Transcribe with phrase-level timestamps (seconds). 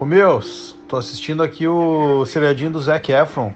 [0.00, 3.52] Ô meus, tô assistindo aqui o seriadinho do Zac Efron.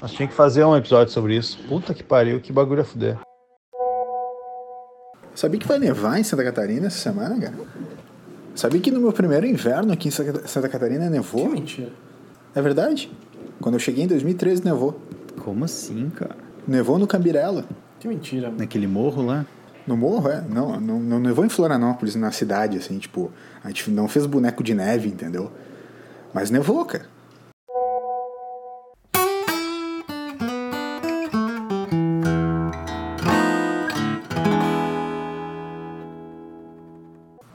[0.00, 1.58] Nós tinha que fazer um episódio sobre isso.
[1.68, 3.18] Puta que pariu, que bagulho a fuder.
[5.34, 7.54] Sabia que vai nevar em Santa Catarina essa semana, cara?
[8.54, 11.48] Sabia que no meu primeiro inverno aqui em Santa Catarina nevou?
[11.48, 11.90] Que mentira.
[12.54, 13.10] É verdade.
[13.60, 15.00] Quando eu cheguei em 2013 nevou.
[15.40, 16.36] Como assim, cara?
[16.68, 17.64] Nevou no Cambirela.
[17.98, 18.48] Que mentira.
[18.56, 19.44] Naquele morro lá?
[19.88, 20.40] No morro, é.
[20.40, 23.32] Não, não, não nevou em Florianópolis, na cidade, assim, tipo.
[23.64, 25.50] A gente não fez boneco de neve, entendeu?
[26.32, 27.06] Mas nevou, cara.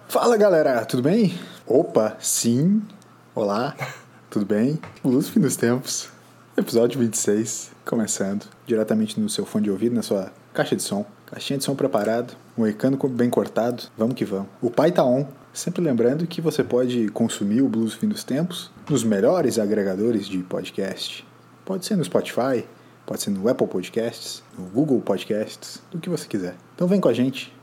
[0.08, 1.38] Fala galera, tudo bem?
[1.66, 2.82] Opa, sim.
[3.34, 3.76] Olá,
[4.30, 4.80] tudo bem?
[5.04, 6.10] Luz fim dos tempos.
[6.58, 11.06] Episódio 26, começando diretamente no seu fone de ouvido, na sua caixa de som.
[11.26, 14.48] Caixinha de som preparado, um ecano bem cortado, vamos que vamos.
[14.62, 15.26] O pai tá on.
[15.56, 20.40] Sempre lembrando que você pode consumir o Blues Fim dos Tempos nos melhores agregadores de
[20.40, 21.26] podcast.
[21.64, 22.66] Pode ser no Spotify,
[23.06, 26.58] pode ser no Apple Podcasts, no Google Podcasts, do que você quiser.
[26.76, 27.54] Então vem com a gente,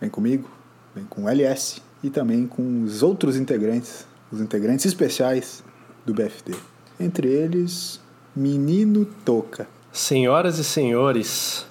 [0.00, 0.48] vem comigo,
[0.94, 5.64] vem com o LS e também com os outros integrantes, os integrantes especiais
[6.06, 6.54] do BFT.
[7.00, 8.00] Entre eles,
[8.34, 9.66] Menino Toca.
[9.90, 11.66] Senhoras e senhores,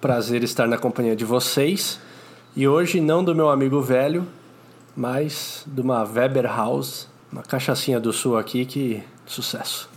[0.00, 2.00] prazer estar na companhia de vocês.
[2.56, 4.26] E hoje não do meu amigo velho,
[5.00, 9.88] mas de uma Weber House, uma cachaçinha do sul aqui que sucesso.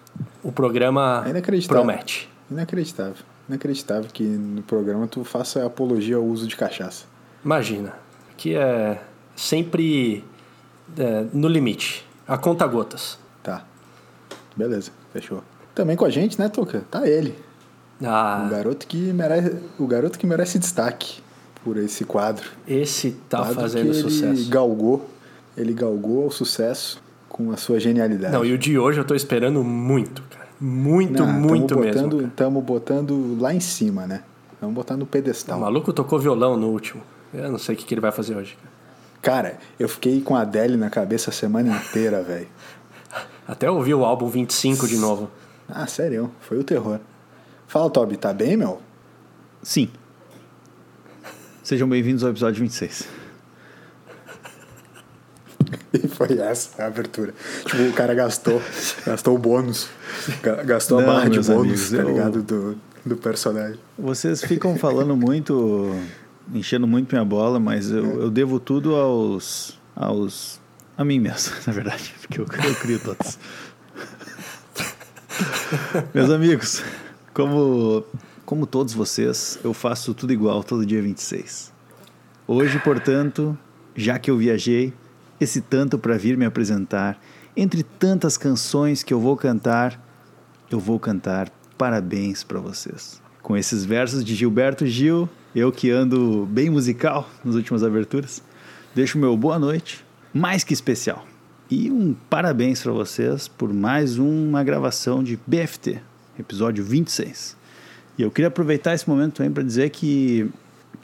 [0.42, 1.84] O programa É inacreditável.
[1.84, 2.30] promete.
[2.50, 3.16] Inacreditável.
[3.50, 7.04] Inacreditável que no programa tu faça apologia ao uso de cachaça.
[7.44, 7.94] Imagina,
[8.38, 9.02] que é
[9.36, 10.24] sempre
[10.98, 13.18] é, no limite, a conta gotas.
[13.44, 13.66] Tá.
[14.56, 15.44] Beleza, fechou.
[15.76, 16.86] Também com a gente, né, Toca?
[16.90, 17.36] Tá ele.
[18.00, 21.22] O Ah, garoto que merece, o garoto que merece destaque
[21.64, 22.50] por esse quadro.
[22.68, 24.42] esse tá Quadro fazendo que sucesso.
[24.42, 25.10] Ele galgou,
[25.58, 28.34] ele galgou o sucesso com a sua genialidade.
[28.34, 30.44] Não, e o de hoje eu tô esperando muito, cara.
[30.60, 32.02] Muito, Não, muito tamo mesmo.
[32.04, 32.28] botando.
[32.28, 34.24] Estamos botando lá em cima, né?
[34.62, 35.60] Vamos botar no O pedestal.
[35.60, 37.02] maluco tocou violão no último.
[37.34, 38.56] Eu não sei o que, que ele vai fazer hoje.
[39.22, 39.50] cara.
[39.50, 42.48] Cara, eu fiquei com a Adele na cabeça a semana inteira, velho.
[43.48, 45.30] Até ouvi o álbum 25 de novo.
[45.68, 47.00] Ah, sério, foi o terror.
[47.68, 48.80] Fala, Toby, tá bem, meu?
[49.62, 49.90] Sim.
[51.64, 53.08] Sejam bem-vindos ao episódio 26.
[55.94, 57.34] E foi essa a abertura.
[57.66, 58.60] Tipo, o cara gastou,
[59.06, 59.88] gastou o bônus.
[60.42, 62.42] Ga- Gastou a Não, barra de bônus, amigos, tá eu- ligado?
[62.42, 63.80] Do, do personagem.
[63.98, 65.96] Vocês ficam falando muito,
[66.54, 69.80] enchendo muito minha bola, mas eu, eu devo tudo aos.
[69.96, 70.60] aos.
[70.98, 73.38] a mim mesmo, na verdade, porque eu, eu crio todos.
[76.14, 76.84] Meus amigos,
[77.36, 78.04] como,
[78.46, 81.72] como todos vocês, eu faço tudo igual todo dia 26.
[82.48, 83.58] Hoje, portanto,
[83.96, 84.94] já que eu viajei,
[85.40, 87.20] esse tanto para vir me apresentar,
[87.56, 90.00] entre tantas canções que eu vou cantar,
[90.70, 93.22] eu vou cantar parabéns para vocês.
[93.42, 98.42] Com esses versos de Gilberto Gil, eu que ando bem musical nas últimas aberturas,
[98.96, 100.04] deixo meu boa noite,
[100.34, 101.26] mais que especial.
[101.70, 106.02] E um parabéns para vocês por mais uma gravação de BFT,
[106.38, 107.63] episódio 26.
[108.18, 110.50] E eu queria aproveitar esse momento também para dizer que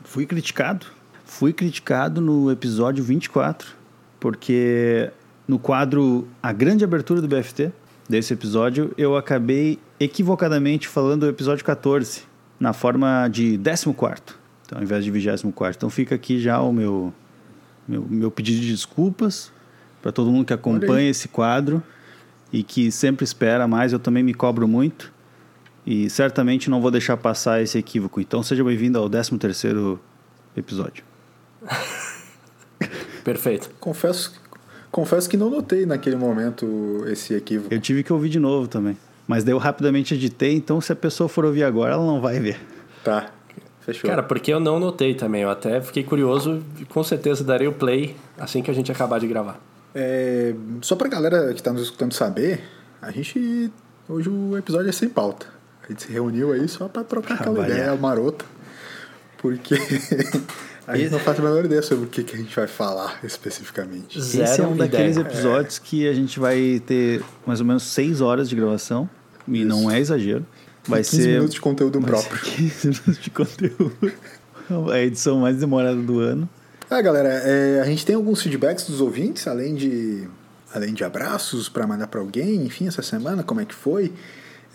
[0.03, 0.85] fui criticado.
[1.25, 3.67] Fui criticado no episódio 24,
[4.19, 5.11] porque
[5.47, 7.71] no quadro A Grande Abertura do BFT,
[8.07, 12.23] desse episódio, eu acabei equivocadamente falando do episódio 14,
[12.59, 13.93] na forma de 14.
[14.65, 15.77] Então, ao invés de 24.
[15.77, 17.13] Então, fica aqui já o meu,
[17.87, 19.51] meu, meu pedido de desculpas
[20.01, 21.81] para todo mundo que acompanha esse quadro
[22.51, 23.93] e que sempre espera mais.
[23.93, 25.11] Eu também me cobro muito.
[25.85, 28.19] E certamente não vou deixar passar esse equívoco.
[28.21, 29.99] Então seja bem-vindo ao 13 terceiro
[30.55, 31.03] episódio.
[33.23, 33.69] Perfeito.
[33.79, 34.33] Confesso,
[34.91, 37.73] confesso que não notei naquele momento esse equívoco.
[37.73, 38.97] Eu tive que ouvir de novo também.
[39.27, 42.39] Mas daí eu rapidamente editei, então se a pessoa for ouvir agora, ela não vai
[42.39, 42.59] ver.
[43.03, 43.31] Tá,
[43.81, 44.09] fechou.
[44.09, 45.43] Cara, porque eu não notei também.
[45.43, 49.19] Eu até fiquei curioso e com certeza darei o play assim que a gente acabar
[49.19, 49.61] de gravar.
[49.93, 52.63] É, só pra galera que tá nos escutando saber,
[52.99, 53.71] a gente.
[54.07, 55.58] Hoje o episódio é sem pauta.
[55.89, 57.75] A gente se reuniu aí só pra trocar aquela Trabalhar.
[57.75, 58.45] ideia marota.
[59.39, 59.73] Porque
[60.85, 63.19] a gente não faz a menor ideia sobre o que, que a gente vai falar
[63.23, 64.21] especificamente.
[64.21, 65.33] Zero Esse é um daqueles ideia.
[65.33, 69.09] episódios que a gente vai ter mais ou menos 6 horas de gravação.
[69.47, 70.45] E não é exagero.
[70.87, 72.37] Vai 15 ser minutos de conteúdo próprio.
[72.39, 74.13] 15 minutos de conteúdo.
[74.93, 76.47] A edição mais demorada do ano.
[76.91, 80.27] É, galera, é, a gente tem alguns feedbacks dos ouvintes, além de,
[80.71, 84.13] além de abraços para mandar para alguém, enfim, essa semana, como é que foi.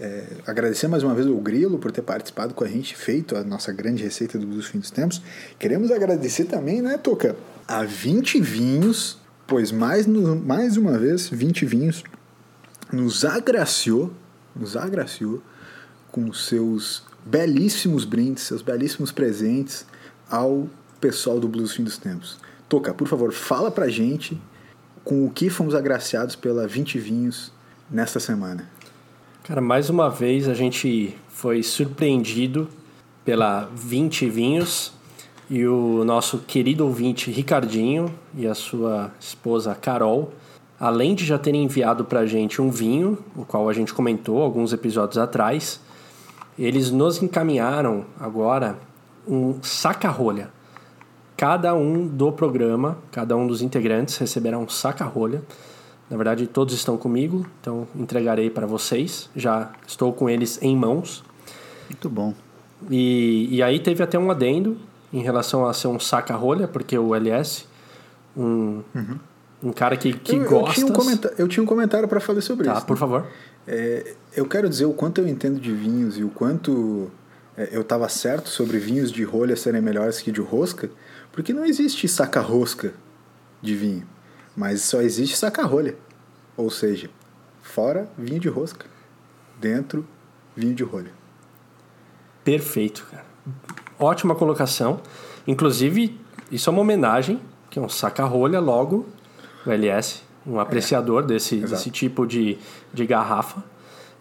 [0.00, 3.44] É, agradecer mais uma vez ao Grilo por ter participado com a gente, feito a
[3.44, 5.22] nossa grande receita do Blues Fim dos Tempos.
[5.58, 7.36] Queremos agradecer também, né, Toca,
[7.66, 12.02] a 20 Vinhos, pois mais, no, mais uma vez, 20 vinhos
[12.92, 14.12] nos agraciou,
[14.54, 15.42] nos agraciou
[16.10, 19.86] com seus belíssimos brindes, seus belíssimos presentes
[20.28, 20.68] ao
[21.00, 22.38] pessoal do Blues Fim dos Tempos.
[22.68, 24.40] Toca, por favor, fala pra gente
[25.04, 27.52] com o que fomos agraciados pela 20 vinhos
[27.90, 28.68] nesta semana.
[29.46, 32.66] Cara, mais uma vez a gente foi surpreendido
[33.26, 34.94] pela 20 vinhos
[35.50, 40.32] e o nosso querido ouvinte Ricardinho e a sua esposa Carol,
[40.80, 44.40] além de já terem enviado para a gente um vinho, o qual a gente comentou
[44.40, 45.78] alguns episódios atrás,
[46.58, 48.78] eles nos encaminharam agora
[49.28, 50.48] um saca-rolha.
[51.36, 55.42] Cada um do programa, cada um dos integrantes receberá um saca-rolha.
[56.14, 59.28] Na verdade, todos estão comigo, então entregarei para vocês.
[59.34, 61.24] Já estou com eles em mãos.
[61.90, 62.32] Muito bom.
[62.88, 64.76] E, e aí teve até um adendo
[65.12, 67.66] em relação a ser um saca-rolha, porque o LS,
[68.36, 69.18] um, uhum.
[69.60, 70.80] um cara que, que eu, gosta.
[70.82, 72.82] Eu tinha um, eu tinha um comentário para falar sobre tá, isso.
[72.82, 73.00] Tá, por né?
[73.00, 73.26] favor.
[73.66, 77.10] É, eu quero dizer o quanto eu entendo de vinhos e o quanto
[77.56, 80.88] é, eu estava certo sobre vinhos de rolha serem melhores que de rosca,
[81.32, 82.94] porque não existe saca-rosca
[83.60, 84.06] de vinho,
[84.56, 85.96] mas só existe saca-rolha.
[86.56, 87.10] Ou seja,
[87.62, 88.86] fora vinho de rosca,
[89.58, 90.06] dentro
[90.56, 91.12] vinho de rolha.
[92.44, 93.26] Perfeito, cara.
[93.98, 95.00] Ótima colocação.
[95.46, 96.18] Inclusive,
[96.50, 97.40] isso é uma homenagem,
[97.70, 99.06] que é um saca-rolha, logo,
[99.66, 102.58] o LS, um apreciador é, desse, desse tipo de,
[102.92, 103.64] de garrafa.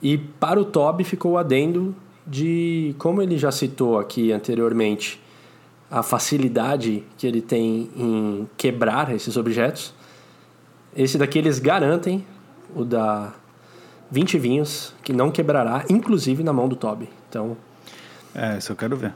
[0.02, 1.96] E para o Toby ficou o adendo
[2.26, 5.22] de, como ele já citou aqui anteriormente,
[5.92, 9.94] a facilidade que ele tem em quebrar esses objetos.
[10.96, 12.26] Esse daqui eles garantem,
[12.76, 13.34] o da
[14.12, 17.10] 20 vinhos, que não quebrará, inclusive na mão do Toby.
[17.30, 17.58] Então.
[18.36, 19.14] É, isso eu quero ver.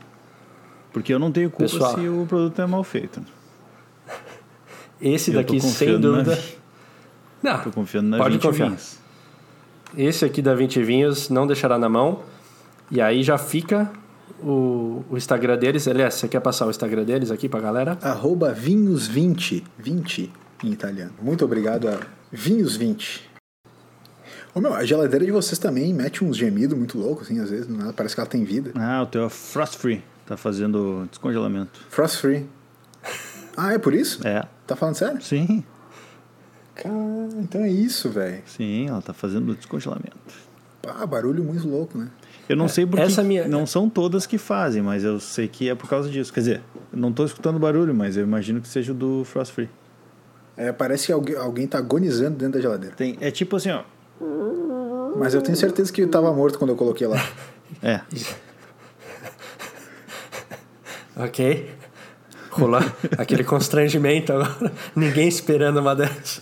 [0.91, 3.21] Porque eu não tenho culpa Pessoal, se o produto é mal feito.
[4.99, 6.35] Esse daqui, sem dúvida.
[7.43, 7.53] Na...
[7.53, 8.65] Não, tô confiando na pode 20 confiar.
[8.67, 8.97] vinhos.
[9.95, 12.21] Esse aqui da 20 vinhos não deixará na mão.
[12.89, 13.91] E aí já fica
[14.41, 15.87] o, o Instagram deles.
[15.87, 17.97] Aliás, você quer passar o Instagram deles aqui pra galera?
[18.01, 19.63] Arroba vinhos20.
[19.77, 20.31] 20
[20.63, 21.13] em italiano.
[21.21, 21.99] Muito obrigado a
[22.33, 23.21] Vinhos20.
[24.53, 27.67] Ô, meu, a geladeira de vocês também mete uns gemidos muito loucos, assim, às vezes,
[27.67, 28.71] nada, parece que ela tem vida.
[28.75, 30.03] Ah, o teu é frost free.
[30.25, 31.79] Tá fazendo descongelamento.
[31.89, 32.45] Frost free.
[33.55, 34.27] Ah, é por isso?
[34.27, 34.43] É.
[34.65, 35.21] Tá falando sério?
[35.21, 35.63] Sim.
[36.75, 36.93] Cara,
[37.39, 38.41] então é isso, velho.
[38.45, 40.17] Sim, ela tá fazendo descongelamento.
[40.87, 42.07] Ah, barulho muito louco, né?
[42.47, 45.47] Eu não É, sei porque essa minha- não são todas que fazem, mas eu sei
[45.47, 46.31] que é por causa disso.
[46.31, 46.61] Quer dizer,
[46.93, 49.69] não tô escutando barulho, mas eu imagino que seja o do Frost Free.
[50.57, 52.95] É, parece que alguém, alguém tá agonizando dentro da geladeira.
[52.95, 53.83] Tem, é tipo assim, ó.
[55.15, 57.23] Mas eu tenho certeza que tava morto quando eu coloquei lá.
[57.81, 58.01] É.
[61.19, 61.67] Ok.
[62.51, 62.79] Rolou
[63.17, 64.71] aquele constrangimento agora.
[64.95, 66.41] Ninguém esperando uma dessas.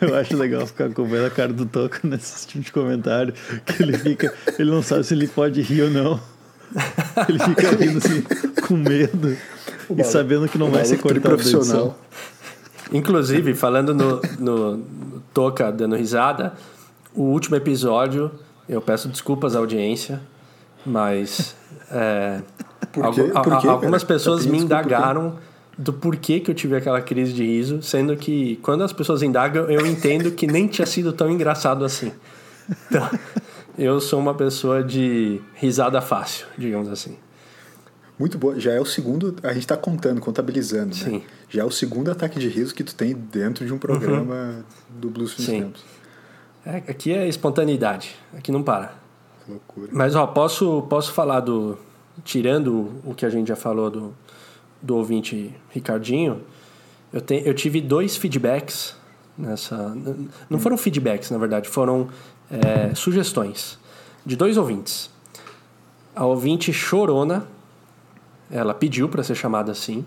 [0.00, 3.34] Eu acho legal ficar acompanhando a cara do Toco nesse tipo de comentário.
[3.66, 4.32] Que ele fica.
[4.58, 6.20] Ele não sabe se ele pode rir ou não.
[7.28, 8.24] Ele fica rindo assim,
[8.66, 9.36] com medo.
[9.96, 11.94] E sabendo que não vai ser cortado da edição.
[12.92, 16.54] Inclusive, falando no, no, no Toca dando risada,
[17.14, 18.30] o último episódio,
[18.68, 20.20] eu peço desculpas à audiência,
[20.86, 21.54] mas
[21.90, 22.40] é,
[23.02, 23.42] a- a-
[23.72, 25.36] algumas pessoas me indagaram
[25.76, 29.70] do porquê que eu tive aquela crise de riso, sendo que quando as pessoas indagam,
[29.70, 32.10] eu entendo que nem tinha sido tão engraçado assim.
[32.88, 33.08] Então,
[33.78, 37.16] eu sou uma pessoa de risada fácil, digamos assim.
[38.18, 38.58] Muito boa.
[38.58, 39.36] Já é o segundo.
[39.42, 41.04] A gente tá contando, contabilizando, né?
[41.04, 41.22] Sim.
[41.48, 45.08] Já é o segundo ataque de riso que tu tem dentro de um programa do
[45.08, 45.62] Blues Fins Sim.
[45.62, 45.84] Tempos.
[46.66, 48.94] É, aqui é espontaneidade, aqui não para.
[49.44, 49.88] Que loucura.
[49.92, 51.78] Mas ó, posso, posso falar do.
[52.24, 54.14] Tirando o que a gente já falou do,
[54.82, 56.42] do ouvinte Ricardinho,
[57.12, 58.96] eu, te, eu tive dois feedbacks
[59.36, 59.96] nessa.
[60.50, 62.08] Não foram feedbacks, na verdade, foram
[62.50, 63.78] é, sugestões
[64.26, 65.10] de dois ouvintes.
[66.14, 67.46] A ouvinte Chorona,
[68.50, 70.04] ela pediu para ser chamada assim.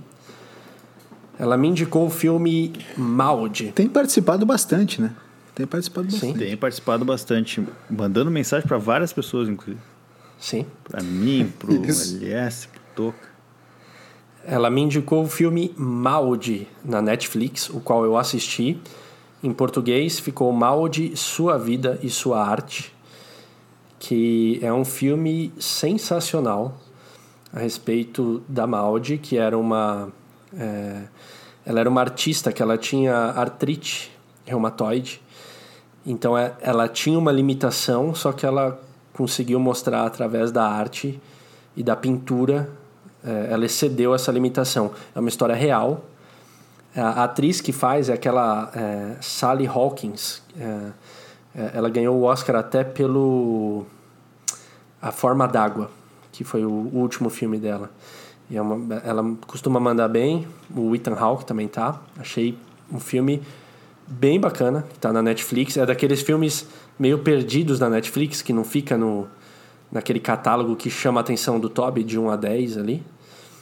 [1.38, 3.72] Ela me indicou o filme Maud.
[3.74, 5.14] Tem participado bastante, né?
[5.56, 6.18] Tem participado Sim.
[6.18, 6.40] bastante.
[6.40, 9.82] Tem participado bastante, mandando mensagem para várias pessoas, inclusive.
[10.40, 10.66] Sim.
[10.84, 11.74] Para mim, pro.
[11.84, 13.32] LS, pro Toca.
[14.44, 18.80] Ela me indicou o filme Maud na Netflix, o qual eu assisti.
[19.44, 22.94] Em português ficou Maud, Sua Vida e Sua Arte,
[24.00, 26.80] que é um filme sensacional
[27.54, 30.10] a respeito da Maud, que era uma...
[30.58, 31.04] é,
[31.66, 34.12] ela era uma artista que ela tinha artrite
[34.46, 35.22] reumatoide,
[36.06, 38.80] então é- ela tinha uma limitação, só que ela
[39.14, 41.22] conseguiu mostrar através da arte
[41.76, 42.70] e da pintura,
[43.24, 44.92] é, ela excedeu essa limitação.
[45.14, 46.04] É uma história real.
[46.96, 50.42] A atriz que faz é aquela é, Sally Hawkins.
[50.60, 50.92] É,
[51.56, 53.86] é, ela ganhou o Oscar até pelo
[55.02, 55.90] A Forma d'Água,
[56.42, 57.92] que foi o último filme dela.
[58.50, 60.48] E é uma, ela costuma mandar bem.
[60.76, 62.02] O Ethan Hawke também tá.
[62.18, 62.58] Achei
[62.92, 63.44] um filme
[64.08, 65.78] bem bacana, que tá na Netflix.
[65.78, 66.68] É daqueles filmes
[66.98, 69.28] meio perdidos na Netflix, que não fica no,
[69.92, 73.04] naquele catálogo que chama a atenção do Toby de 1 a 10 ali.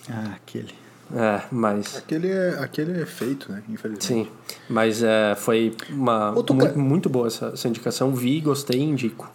[0.10, 0.74] Ah, aquele.
[1.14, 1.98] É, mas.
[1.98, 3.62] Aquele é, aquele é feito, né?
[3.68, 4.06] Infelizmente.
[4.06, 4.28] Sim,
[4.70, 8.16] mas é, foi uma Ô, muito, muito boa essa, essa indicação.
[8.16, 9.30] Vi, gostei e indico.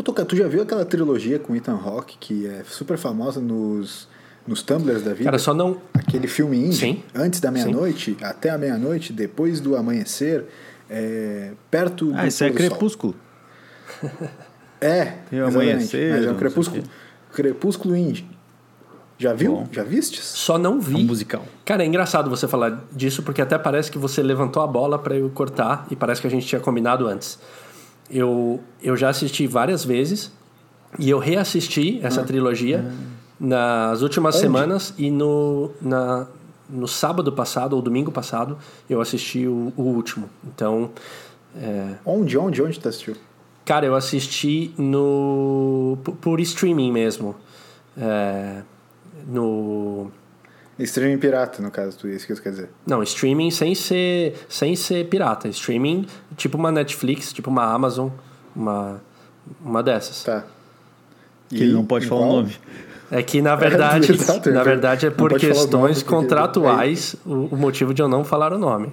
[0.00, 4.08] Ô, Tuca, tu já viu aquela trilogia com Ethan Hawke que é super famosa nos,
[4.46, 5.24] nos tumblers da vida?
[5.24, 5.76] Cara, só não.
[5.92, 7.02] Aquele filme indie, Sim.
[7.14, 10.46] antes da meia-noite, até a meia-noite, depois do amanhecer,
[10.88, 13.14] é, perto do Ah, isso é do crepúsculo.
[14.80, 16.82] É, Tem o amanhecer, Mas é um não crepúsculo,
[17.34, 18.26] crepúsculo indie.
[19.18, 19.52] Já viu?
[19.56, 19.68] Bom.
[19.70, 20.24] Já vistes?
[20.24, 21.04] Só não É um vi.
[21.04, 21.44] musical.
[21.66, 25.14] Cara, é engraçado você falar disso, porque até parece que você levantou a bola para
[25.14, 27.38] eu cortar e parece que a gente tinha combinado antes.
[28.10, 30.32] Eu, eu já assisti várias vezes
[30.98, 32.84] e eu reassisti essa trilogia
[33.38, 34.42] nas últimas Onde?
[34.42, 36.26] semanas e no, na,
[36.68, 40.28] no sábado passado ou domingo passado eu assisti o, o último.
[40.44, 40.90] Então,
[42.04, 43.16] Onde, onde, onde tu assistiu?
[43.64, 47.36] cara, eu assisti no por, por streaming mesmo.
[47.96, 48.62] É,
[49.28, 50.10] no
[50.84, 52.70] Streaming pirata, no caso, tu isso que tu quer dizer.
[52.86, 55.48] Não, streaming sem ser, sem ser pirata.
[55.48, 56.06] Streaming
[56.36, 58.08] tipo uma Netflix, tipo uma Amazon,
[58.54, 59.00] uma,
[59.60, 60.22] uma dessas.
[60.24, 60.44] Tá.
[61.48, 62.56] Que ele não pode falar o nome.
[63.10, 67.92] É que na verdade, exato, na verdade é por questões porque- contratuais o, o motivo
[67.92, 68.92] de eu não falar o nome.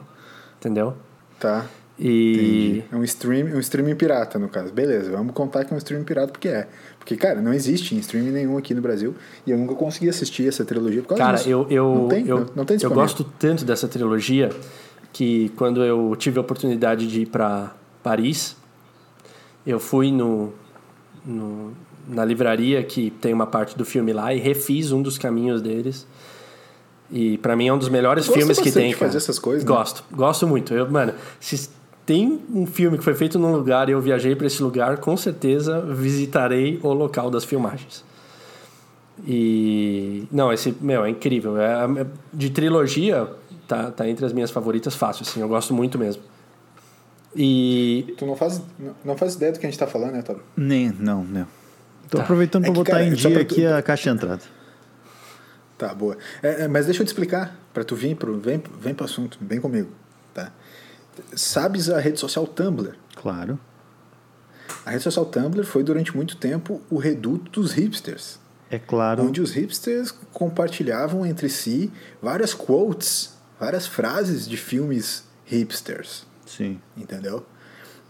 [0.60, 0.96] Entendeu?
[1.40, 1.66] Tá.
[2.00, 4.72] E É um stream, um streaming pirata, no caso.
[4.72, 6.68] Beleza, vamos contar que é um streaming pirata porque é.
[7.00, 10.48] Porque, cara, não existe em streaming nenhum aqui no Brasil e eu nunca consegui assistir
[10.48, 11.50] essa trilogia por causa Cara, disso.
[11.50, 14.50] eu, eu, não tem, eu, não, não tem eu gosto tanto dessa trilogia
[15.14, 17.74] que quando eu tive a oportunidade de ir para
[18.04, 18.56] Paris,
[19.66, 20.54] eu fui no,
[21.26, 21.72] no-
[22.08, 26.06] na livraria que tem uma parte do filme lá e refiz um dos caminhos deles.
[27.10, 29.06] E pra mim é um dos melhores Tu gosta filmes que tem, cara.
[29.06, 29.68] fazer essas coisas, né?
[29.68, 30.74] Gosto, gosto muito.
[30.74, 31.70] Eu, mano, se
[32.08, 35.16] tem um filme que foi feito num lugar e eu viajei para esse lugar, com
[35.18, 38.04] certeza visitarei o local das filmagens.
[39.28, 41.60] E não, esse, meu, é incrível.
[41.60, 43.28] É, é- de trilogia,
[43.68, 46.22] tá, tá entre as minhas favoritas fácil, assim, eu gosto muito mesmo.
[47.36, 48.62] E Tu não faz,
[49.04, 50.40] não- faz ideia do que a gente tá falando, né, Tob?
[50.56, 51.46] Nem, não, não.
[52.10, 52.24] Tô Tá.
[52.24, 54.42] aproveitando É pra que, botar cara, em só dia pra aqui a caixa de entrada.
[55.78, 56.18] Tá, boa.
[56.42, 58.40] É, é, mas deixa eu te explicar, pra tu vir pro.
[58.40, 59.90] Vem, vem pro assunto, vem comigo?
[61.36, 62.96] Sabes a rede social Tumblr?
[63.16, 63.60] Claro.
[64.86, 68.40] A rede social Tumblr foi durante muito tempo o reduto dos hipsters.
[68.70, 69.24] É claro.
[69.24, 76.80] onde os hipsters compartilhavam entre si várias quotes, várias frases de filmes hipsters, Sim.
[76.96, 77.46] entendeu?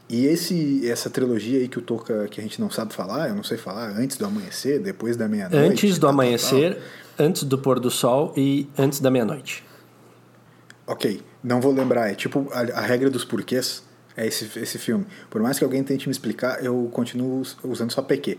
[0.09, 3.35] E esse essa trilogia aí que o Toca que a gente não sabe falar, eu
[3.35, 5.71] não sei falar, antes do amanhecer, depois da meia-noite.
[5.71, 6.81] antes do tal, tal, amanhecer,
[7.19, 9.63] antes do pôr do sol e antes da meia-noite.
[10.87, 13.83] Ok, não vou lembrar, é tipo a, a regra dos porquês,
[14.15, 15.05] é esse, esse filme.
[15.29, 18.37] Por mais que alguém tente me explicar, eu continuo us- usando só PQ.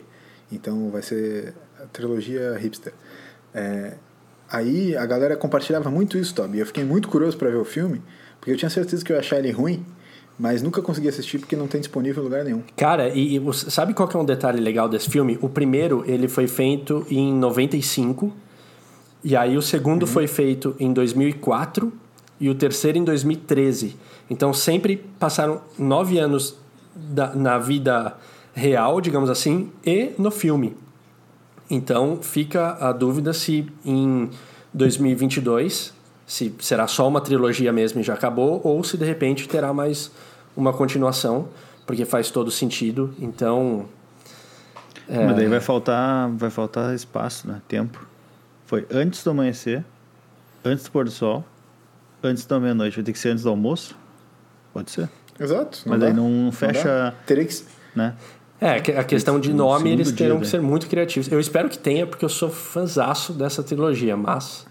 [0.51, 2.93] Então vai ser a trilogia hipster.
[3.55, 3.95] É,
[4.51, 6.57] aí a galera compartilhava muito isso, Toby.
[6.59, 8.03] e Eu fiquei muito curioso para ver o filme,
[8.41, 9.85] porque eu tinha certeza que eu ia achar ele ruim,
[10.39, 12.63] mas nunca consegui assistir porque não tem disponível em lugar nenhum.
[12.77, 15.39] Cara, e, e sabe qual que é um detalhe legal desse filme?
[15.43, 18.33] O primeiro, ele foi feito em 95,
[19.23, 21.93] e aí o segundo foi feito em 2004
[22.41, 23.97] e o terceiro em 2013.
[24.31, 26.57] Então sempre passaram nove anos
[26.95, 28.17] da- na vida
[28.55, 30.77] real, digamos assim, e no filme.
[31.71, 34.31] Então fica a dúvida se em
[34.73, 35.93] 2022
[36.27, 40.11] se será só uma trilogia mesmo e já acabou ou se de repente terá mais
[40.57, 41.49] uma continuação,
[41.87, 43.15] porque faz todo sentido.
[43.19, 43.87] Então,
[45.11, 45.25] É.
[45.25, 47.63] Mas daí vai faltar, vai faltar espaço, né?
[47.67, 48.07] Tempo.
[48.67, 49.83] Foi antes do amanhecer,
[50.63, 51.43] antes do pôr do sol,
[52.23, 52.97] antes da meia-noite.
[52.97, 53.97] Vai ter que ser antes do almoço?
[54.73, 55.09] Pode ser,
[55.39, 55.81] Exato.
[55.87, 56.13] Mas dá.
[56.13, 56.53] não dá.
[56.53, 57.63] fecha- Teria que.
[57.95, 58.15] né?
[58.61, 60.51] é, que- a questão de No nome eles dia, terão que né?
[60.51, 61.31] ser muito criativos.
[61.31, 64.67] Eu espero que tenha, porque eu sou fãzaço dessa trilogia, mas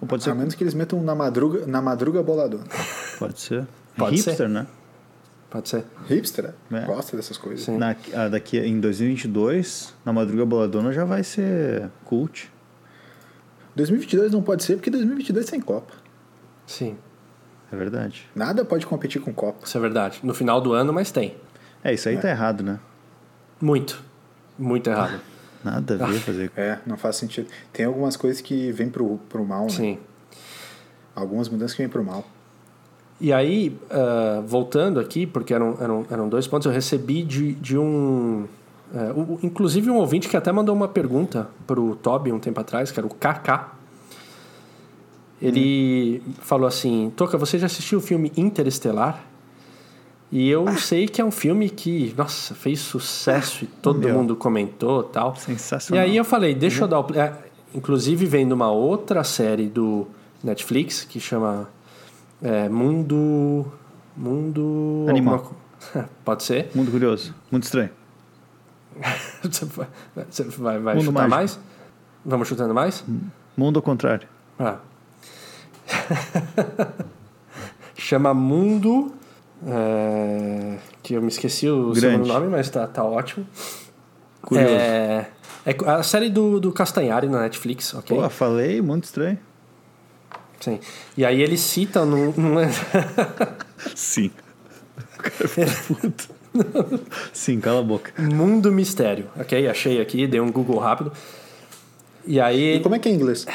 [0.00, 2.64] Ou pode ser, A menos que eles metam na madruga, na madruga boladona.
[3.18, 3.66] pode ser.
[3.96, 4.48] Pode Hipster, ser.
[4.50, 4.66] né?
[5.48, 5.84] pode ser.
[6.06, 6.80] Hipster, É.
[6.82, 7.64] gosta dessas coisas.
[7.64, 7.78] Sim.
[7.78, 12.50] Na, ah, daqui em 2022, na madruga boladona já vai ser cult.
[13.74, 15.92] 2022 não pode ser porque 2022 tem Copa.
[16.66, 16.96] Sim,
[17.72, 18.26] É verdade.
[18.34, 19.64] Nada pode competir com Copa.
[19.64, 20.20] isso é verdade.
[20.22, 21.34] No final do ano, mas tem.
[21.82, 22.78] É, isso aí tá errado, né?
[23.60, 24.02] Muito.
[24.58, 25.20] Muito errado.
[25.64, 26.52] Nada a ver fazer.
[26.56, 27.48] É, não faz sentido.
[27.72, 29.70] Tem algumas coisas que vêm pro, pro mal, né?
[29.70, 29.98] Sim.
[31.14, 32.24] Algumas mudanças que vêm pro mal.
[33.20, 37.78] E aí, uh, voltando aqui, porque eram, eram, eram dois pontos, eu recebi de, de
[37.78, 38.46] um.
[38.92, 43.00] Uh, inclusive um ouvinte que até mandou uma pergunta pro Toby um tempo atrás, que
[43.00, 43.75] era o KK.
[45.40, 46.32] Ele hum.
[46.40, 49.24] falou assim: Toca, você já assistiu o filme Interestelar?
[50.30, 50.76] E eu ah.
[50.76, 54.14] sei que é um filme que, nossa, fez sucesso e todo Meu.
[54.14, 55.36] mundo comentou tal.
[55.36, 56.04] Sensacional.
[56.04, 57.06] E aí eu falei, deixa eu dar o.
[57.14, 57.32] É,
[57.74, 60.06] inclusive vem de uma outra série do
[60.42, 61.68] Netflix que chama
[62.42, 63.66] é, Mundo.
[64.16, 65.06] Mundo.
[65.08, 65.52] Animal.
[66.24, 66.70] Pode ser?
[66.74, 67.34] Mundo Curioso.
[67.50, 67.90] Muito estranho.
[69.42, 71.30] Você vai, vai chutar mágico.
[71.30, 71.60] mais?
[72.24, 73.04] Vamos chutando mais?
[73.56, 74.26] Mundo ao contrário.
[74.58, 74.78] Ah.
[77.96, 79.12] Chama Mundo.
[79.66, 83.46] É, que eu me esqueci o segundo nome, mas tá, tá ótimo.
[84.42, 84.74] Curioso.
[84.74, 85.28] É,
[85.64, 88.16] é a série do, do Castanhari na Netflix, ok?
[88.16, 89.38] Pô, falei, muito estranho.
[90.60, 90.78] Sim.
[91.16, 92.32] E aí ele cita num.
[92.32, 92.56] num...
[93.94, 94.30] Sim.
[97.32, 98.12] Sim, cala a boca.
[98.20, 99.68] Mundo Mistério, ok?
[99.68, 101.12] Achei aqui, dei um Google rápido.
[102.26, 102.76] E aí.
[102.76, 103.46] E como é que é em inglês?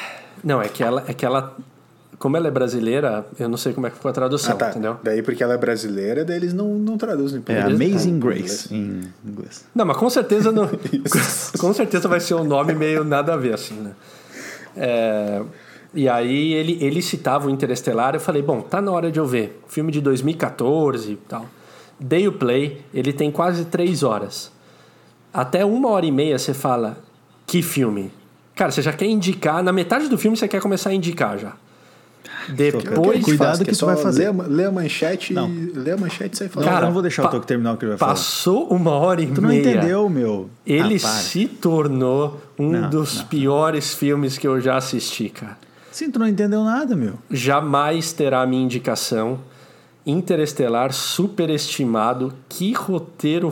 [0.43, 1.55] Não, é que ela, é que ela
[2.22, 4.70] como ela é brasileira, eu não sei como é que ficou a tradução, ah, tá.
[4.70, 4.98] entendeu?
[5.04, 7.42] Daí porque ela é brasileira, daí eles não, não traduzem.
[7.48, 9.66] É Amazing Grace em inglês.
[9.74, 10.70] Não, mas com certeza não.
[11.60, 13.94] com certeza vai ser um nome meio nada a ver, assim, né?
[14.78, 15.42] É,
[15.96, 19.25] e aí ele, ele citava o Interestelar, eu falei, bom, tá na hora de eu
[19.25, 19.60] ver.
[19.68, 21.48] Filme de 2014 e tal.
[22.00, 24.51] Dei o play, ele tem quase três horas.
[25.34, 27.00] Até uma hora e meia você fala,
[27.48, 28.12] que filme?
[28.56, 31.54] Cara, você já quer indicar, na metade do filme você quer começar a indicar já.
[32.50, 33.24] Depois.
[33.24, 34.32] Cuidado que, que tu vai fazer.
[34.32, 35.50] Lê, lê a manchete não.
[35.50, 36.70] e lê a manchete e sai falando.
[36.70, 38.14] Cara, não vou deixar o Toque terminar o que ele vai falar.
[38.14, 39.62] Passou uma hora e tu meia.
[39.62, 40.50] Tu não entendeu, meu.
[40.66, 43.26] Ele ah, se tornou um não, dos não.
[43.26, 45.58] piores filmes que eu já assisti, cara.
[45.92, 47.16] Sim, tu não entendeu nada, meu.
[47.30, 49.40] Jamais terá a minha indicação.
[50.06, 52.34] Interestelar, superestimado.
[52.48, 53.52] Que roteiro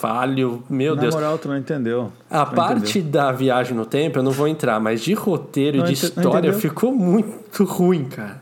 [0.00, 1.14] falho, meu Na Deus.
[1.14, 2.10] Na moral, tu não entendeu.
[2.30, 3.12] A não parte entendeu.
[3.12, 6.90] da viagem no tempo eu não vou entrar, mas de roteiro e de história ficou
[6.92, 8.40] muito ruim, cara.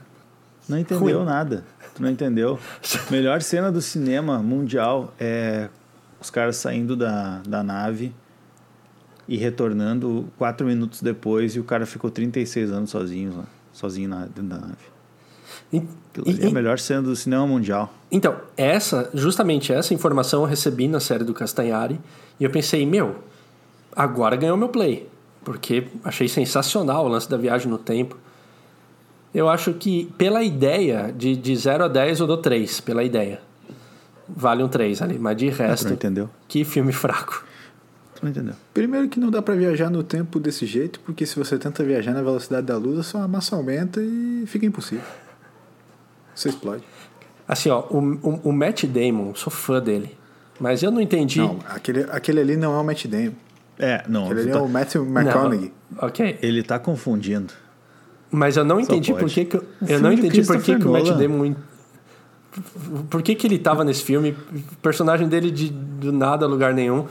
[0.68, 1.26] Não entendeu ruim.
[1.26, 1.64] nada.
[1.94, 2.58] Tu não entendeu.
[3.10, 5.68] Melhor cena do cinema mundial é
[6.20, 8.12] os caras saindo da, da nave
[9.26, 14.20] e retornando quatro minutos depois e o cara ficou 36 anos sozinho lá, sozinho na,
[14.26, 14.97] dentro da nave.
[15.72, 15.82] E,
[16.24, 17.92] e, é melhor cena do cinema mundial.
[18.10, 22.00] Então, essa, justamente essa informação eu recebi na série do Castanhari
[22.40, 23.16] e eu pensei, meu,
[23.94, 25.08] agora ganhou meu play.
[25.44, 28.16] Porque achei sensacional o lance da viagem no tempo.
[29.34, 33.40] Eu acho que pela ideia, de, de 0 a 10 eu dou 3, pela ideia.
[34.28, 35.92] Vale um 3 ali, mas de resto.
[35.92, 36.28] entendeu?
[36.46, 37.44] Que filme fraco.
[38.14, 38.54] Tu não entendeu?
[38.74, 42.12] Primeiro que não dá para viajar no tempo desse jeito, porque se você tenta viajar
[42.12, 45.04] na velocidade da luz, a sua massa aumenta e fica impossível.
[46.38, 46.84] Você explode.
[47.46, 50.16] Assim, ó, o, o, o, Matt Damon, sou fã dele.
[50.60, 51.40] Mas eu não entendi.
[51.40, 53.32] Não, aquele, aquele ali não é o Matt Damon.
[53.78, 54.26] É, não.
[54.26, 54.58] Aquele ali tá...
[54.58, 55.72] é o Matthew McConaughey.
[55.90, 56.38] Não, ok.
[56.40, 57.52] Ele tá confundindo.
[58.30, 60.92] Mas eu não entendi por que, que eu, eu não entendi por que, que o
[60.92, 61.54] Matt Damon
[63.08, 64.36] por que, que ele tava nesse filme?
[64.82, 67.06] Personagem dele de do nada, lugar nenhum.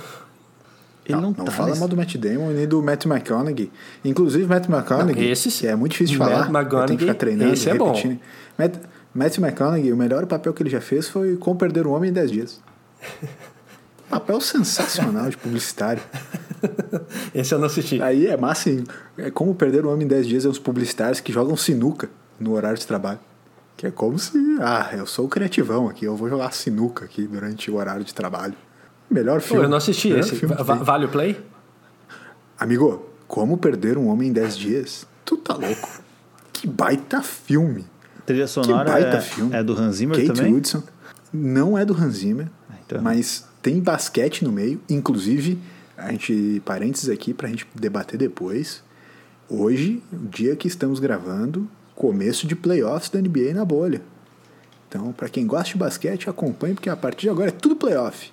[1.06, 1.80] Ele não, não, não tá fala nesse...
[1.80, 3.72] mal do Matt Damon nem do Matt McConaughey.
[4.04, 7.16] Inclusive, Matt McConaughey, não, esse, que é muito difícil de falar, Matt tem que ficar
[7.16, 8.16] treinando, esse é repetindo.
[8.16, 8.20] Bom.
[8.58, 8.76] Matt,
[9.18, 12.14] Matthew McConaughey, o melhor papel que ele já fez foi Como Perder um Homem em
[12.14, 12.62] 10 Dias.
[14.12, 16.04] papel sensacional de publicitário.
[17.34, 18.00] Esse eu não assisti.
[18.00, 18.84] Aí é massa, hein?
[19.18, 22.08] É Como Perder um Homem em 10 Dias é os publicitários que jogam sinuca
[22.40, 23.20] no horário de trabalho.
[23.76, 27.26] Que é como se, ah, eu sou o criativão aqui, eu vou jogar sinuca aqui
[27.26, 28.54] durante o horário de trabalho.
[29.10, 29.62] Melhor filme.
[29.62, 30.46] Pô, eu não assisti esse.
[30.46, 31.44] Vale o play?
[32.60, 35.08] Amigo, Como Perder um Homem em 10 Dias?
[35.26, 36.04] Tu tá louco.
[36.54, 37.84] Que baita filme
[38.28, 39.56] trilha sonora é, filme.
[39.56, 40.54] é do Hans Zimmer Kate também?
[40.54, 40.84] Woodson
[41.34, 43.02] não é do Hans Zimmer, ah, então.
[43.02, 44.80] mas tem basquete no meio.
[44.90, 45.60] Inclusive,
[45.98, 48.84] a gente parênteses aqui para a gente debater depois.
[49.50, 54.02] Hoje, o dia que estamos gravando, começo de playoffs da NBA na bolha.
[54.88, 58.32] Então, para quem gosta de basquete, acompanhe, porque a partir de agora é tudo playoff.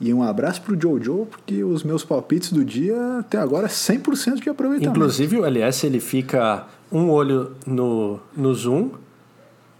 [0.00, 4.42] E um abraço pro Jojo, porque os meus palpites do dia até agora é 100%
[4.42, 4.98] de aproveitamento.
[4.98, 8.90] Inclusive, o LS ele fica um olho no, no Zoom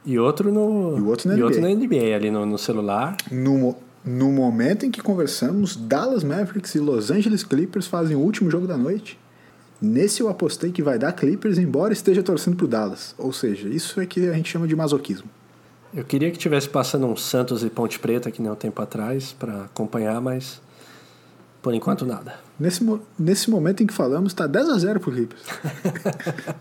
[0.05, 1.45] e outro no, e outro na, e NBA.
[1.45, 3.17] Outro na NBA, ali no, no celular.
[3.31, 8.51] No, no momento em que conversamos, Dallas Mavericks e Los Angeles Clippers fazem o último
[8.51, 9.19] jogo da noite.
[9.81, 13.15] Nesse eu apostei que vai dar Clippers, embora esteja torcendo pro Dallas.
[13.19, 15.29] Ou seja, isso é que a gente chama de masoquismo.
[15.95, 19.33] Eu queria que tivesse passando um Santos e Ponte Preta, que nem um tempo atrás,
[19.39, 20.61] para acompanhar, mas
[21.61, 22.35] Por enquanto, nada.
[22.59, 22.85] Nesse,
[23.19, 25.43] nesse momento em que falamos, tá 10 a 0 pro Clippers.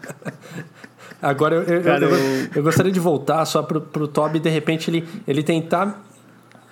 [1.22, 4.50] Agora, eu, eu, Cara, eu, eu- eu gostaria de voltar só pro, pro Toby, de
[4.50, 6.04] repente, ele, ele tentar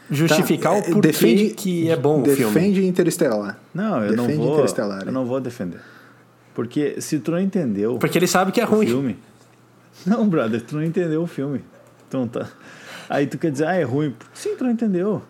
[0.09, 2.53] justificar Tá, o porquê defende- que é bom o filme.
[2.53, 3.57] Defende Interestelar.
[3.73, 4.53] Não, eu não Defende vou.
[4.55, 5.79] Interestelar, Eu não vou defender.
[6.53, 8.87] Porque se tu não entendeu Porque ele sabe que é o ruim.
[8.87, 9.17] filme.
[10.05, 11.61] Não, brother, tu não entendeu o filme.
[12.07, 12.47] Então tá.
[13.09, 14.13] Aí tu quer dizer, ah, é ruim.
[14.33, 15.21] Sim, tu não entendeu.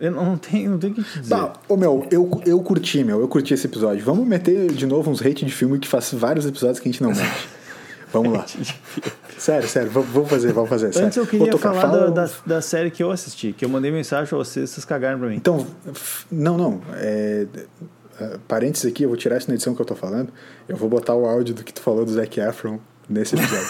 [0.00, 1.34] Eu não tenho, não tenho o que te dizer.
[1.34, 4.04] Tá, ô meu, eu, eu curti, meu, eu curti esse episódio.
[4.04, 7.02] Vamos meter de novo uns hate de filme que faz vários episódios que a gente
[7.02, 7.48] não mete.
[8.12, 8.44] Vamos lá.
[9.38, 10.92] sério, sério, vamos fazer, vamos fazer.
[10.92, 11.06] sério.
[11.06, 14.26] Antes eu queria falar fala- da, da, série que eu assisti, que eu mandei mensagem
[14.26, 15.36] pra vocês, vocês cagaram pra mim.
[15.36, 15.66] Então,
[16.30, 16.80] não, não.
[16.94, 17.46] É,
[18.20, 20.32] é, parênteses aqui, eu vou tirar isso na edição que eu tô falando.
[20.68, 23.68] Eu vou botar o áudio do que tu falou do Zac Efron nesse episódio.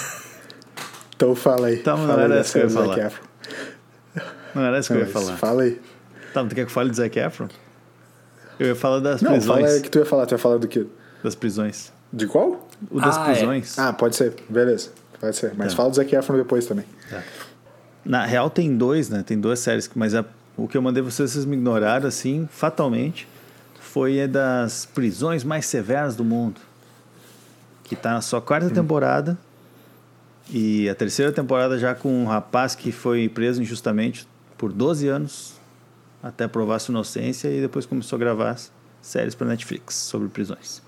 [1.17, 1.79] então fala aí.
[1.79, 3.13] Tá, mas não fala aí era essa que eu ia falar.
[4.55, 5.37] Não era isso que eu ia Não, falar.
[5.37, 5.81] Fala aí.
[6.33, 7.49] Tá, tu quer que eu fale do Zac Efron?
[8.59, 9.61] Eu ia falar das Não, prisões.
[9.61, 10.27] fala aí o que tu ia falar.
[10.27, 10.87] Tu ia falar do quê?
[11.23, 11.93] Das prisões.
[12.13, 12.68] De qual?
[12.91, 13.33] O das Ah, é.
[13.35, 13.79] prisões.
[13.79, 14.35] Ah, pode ser.
[14.49, 14.91] Beleza.
[15.21, 15.53] Pode ser.
[15.57, 15.77] Mas Tá.
[15.79, 16.85] fala do Zac Efron depois também.
[18.05, 19.23] Na real tem dois, né?
[19.27, 20.25] Tem duas séries, mas a-
[20.57, 23.27] o que eu mandei vocês, vocês me ignoraram, assim, fatalmente,
[23.81, 26.61] foi a das prisões mais severas do mundo.
[27.85, 29.37] Que tá na sua quarta temporada.
[30.51, 35.55] E a terceira temporada já com um rapaz que foi preso injustamente por 12 anos
[36.23, 38.57] até provar sua inocência e depois começou a gravar
[39.03, 40.81] séries para Netflix sobre prisões.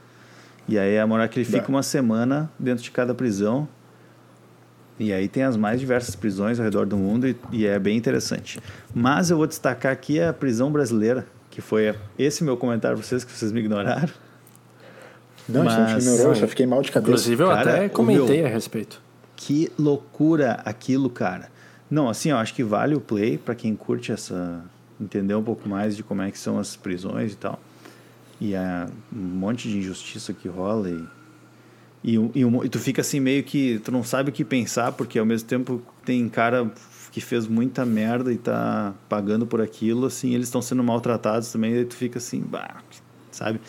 [0.68, 3.66] E aí a moral é que ele fica uma semana dentro de cada prisão
[4.98, 7.96] e aí tem as mais diversas prisões ao redor do mundo e, e é bem
[7.96, 8.60] interessante.
[8.94, 13.24] Mas eu vou destacar aqui a prisão brasileira, que foi esse meu comentário para vocês,
[13.24, 14.10] que vocês me ignoraram.
[15.48, 17.10] Não, gente te Mas- ignorou, eu fiquei mal de cabeça.
[17.10, 19.00] Inclusive, eu Cara, até comentei meu- a respeito.
[19.34, 21.48] Que loucura aquilo, cara.
[21.90, 24.62] Não, assim, eu acho que vale o play para quem curte essa.
[25.00, 27.58] entender um pouco mais de como é que são as prisões e tal.
[28.40, 31.04] E a, um monte de injustiça que rola e.
[32.02, 33.78] E, e, e tu fica assim meio que.
[33.80, 36.72] Tu não sabe o que pensar, porque ao mesmo tempo tem cara
[37.10, 41.74] que fez muita merda e tá pagando por aquilo, assim, eles estão sendo maltratados também,
[41.74, 42.82] e tu fica assim, bah,
[43.30, 43.60] sabe?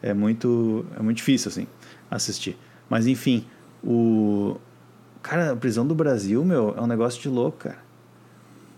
[0.00, 1.66] É muito, é muito difícil, assim,
[2.10, 2.56] assistir.
[2.88, 3.44] Mas enfim,
[3.82, 4.56] o.
[5.22, 7.84] Cara, a prisão do Brasil, meu, é um negócio de louco, cara.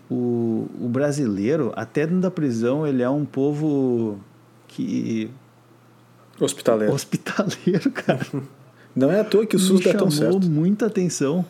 [0.09, 4.19] O, o brasileiro, até dentro da prisão, ele é um povo
[4.69, 5.29] que.
[6.39, 6.93] Hospitaleiro.
[6.93, 8.25] hospitaleiro, cara.
[8.95, 10.49] Não é à toa que o SUS dá tão chamou certo.
[10.49, 11.45] muita atenção.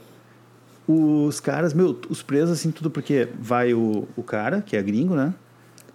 [0.88, 5.14] Os caras, meu, os presos, assim, tudo porque vai o, o cara, que é gringo,
[5.14, 5.34] né?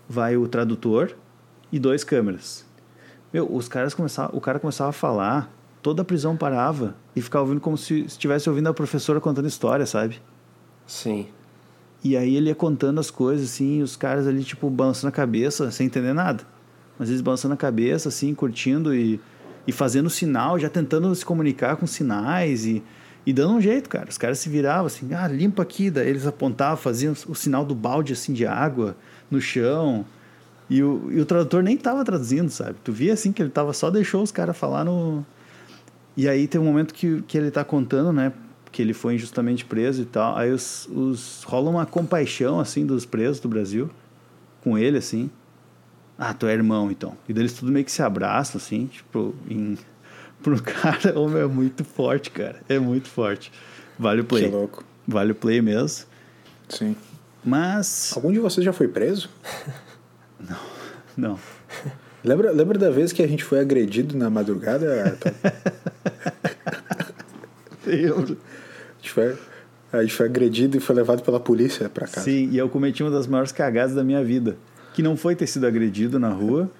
[0.09, 1.17] Vai o tradutor
[1.73, 2.65] e dois câmeras.
[3.33, 7.43] Meu, os caras começavam, o cara começava a falar, toda a prisão parava e ficava
[7.45, 10.23] ouvindo como se estivesse ouvindo a professora contando história, sabe?
[10.87, 11.27] Sim.
[12.05, 15.71] E aí ele ia contando as coisas, assim, os caras ali, tipo, balançando a cabeça,
[15.73, 16.45] sem entender nada.
[16.99, 19.21] Mas eles balançando a cabeça, assim, curtindo e,
[19.67, 22.83] e fazendo sinal, já tentando se comunicar com sinais e,
[23.27, 24.09] e dando um jeito, cara.
[24.09, 25.91] Os caras se viravam assim, ah, limpa aqui.
[25.91, 28.97] Daí eles apontavam, faziam o sinal do balde, assim, de água
[29.31, 30.05] no chão.
[30.69, 32.77] E o, e o tradutor nem tava traduzindo, sabe?
[32.83, 35.25] Tu via, assim, que ele tava só deixou os caras falar no...
[36.17, 38.33] E aí tem um momento que, que ele tá contando, né?
[38.71, 40.37] Que ele foi injustamente preso e tal.
[40.37, 43.91] Aí os, os rola uma compaixão, assim, dos presos do Brasil
[44.63, 45.29] com ele, assim.
[46.19, 47.17] Ah, tu é irmão, então.
[47.29, 49.77] E deles tudo meio que se abraçam, assim, tipo, em...
[50.43, 52.61] pro cara, homem, é muito forte, cara.
[52.69, 53.51] É muito forte.
[53.99, 54.45] Vale o play.
[54.45, 54.85] Que louco.
[55.07, 56.07] Vale o play mesmo.
[56.69, 56.97] Sim.
[57.45, 58.13] Mas.
[58.15, 59.29] Algum de vocês já foi preso?
[61.17, 61.39] Não.
[62.25, 65.19] Lembra, lembra da vez que a gente foi agredido na madrugada?
[67.87, 68.19] Eu...
[68.19, 68.27] A
[68.97, 69.37] gente foi,
[69.93, 72.23] a gente foi agredido e foi levado pela polícia pra casa.
[72.23, 74.57] Sim, e eu cometi uma das maiores cagadas da minha vida.
[74.95, 76.71] Que não foi ter sido agredido na rua,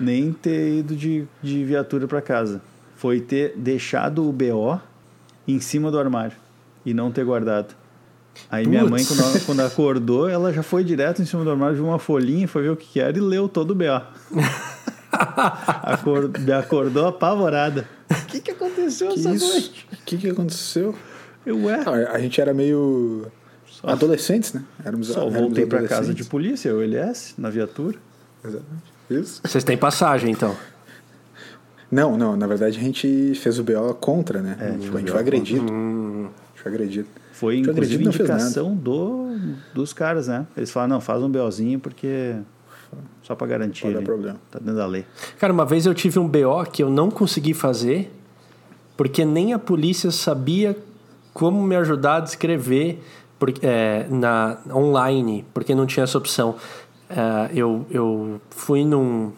[0.00, 2.62] nem ter ido de, de viatura para casa.
[2.96, 4.80] Foi ter deixado o BO
[5.46, 6.36] em cima do armário
[6.86, 7.74] e não ter guardado.
[8.50, 9.20] Aí minha mãe, Putz.
[9.20, 12.62] quando, quando acordou, ela já foi direto em cima do armário, viu uma folhinha, foi
[12.62, 14.02] ver o que que era e leu todo o BO.
[15.12, 17.88] Acor- Me acordou apavorada.
[18.10, 19.46] O que, que aconteceu Que essa isso?
[19.48, 19.86] noite?
[19.92, 20.94] O que, que aconteceu?
[21.46, 23.26] Eu, ué, Ah, a gente era meio
[23.84, 24.62] Só- adolescentes, né?
[24.84, 27.98] Éramos, só éramos voltei para casa de polícia, eu LS, na viatura.
[28.44, 28.92] Exatamente.
[29.10, 29.40] Isso.
[29.44, 30.56] Vocês têm passagem, então.
[31.90, 34.56] Não, não, na verdade a gente fez o BO contra, né?
[34.60, 35.72] É, Tipo, foi a gente foi agredido.
[35.72, 37.08] Hum, A gente foi agredido.
[37.08, 39.36] Foi Foi inclusive agredido, não indicação do,
[39.74, 40.46] dos caras, né?
[40.56, 42.34] Eles falaram, não, faz um BOzinho porque.
[43.22, 43.90] Só pra garantir.
[43.90, 44.04] Dar ali.
[44.04, 44.38] problema.
[44.50, 45.04] Tá dentro da lei.
[45.38, 48.10] Cara, uma vez eu tive um BO que eu não consegui fazer
[48.96, 50.76] porque nem a polícia sabia
[51.32, 53.02] como me ajudar a descrever
[53.44, 56.54] porque, é, na, online, porque não tinha essa opção.
[57.10, 59.32] É, eu, eu fui num,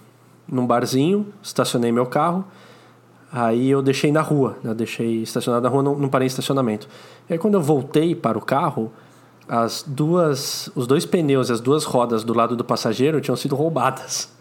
[0.48, 2.44] num barzinho, estacionei meu carro.
[3.32, 4.72] Aí eu deixei na rua, né?
[4.72, 6.88] deixei estacionado na rua, não, não parei em estacionamento.
[7.28, 8.92] E aí quando eu voltei para o carro,
[9.48, 13.56] as duas, os dois pneus e as duas rodas do lado do passageiro tinham sido
[13.56, 14.32] roubadas.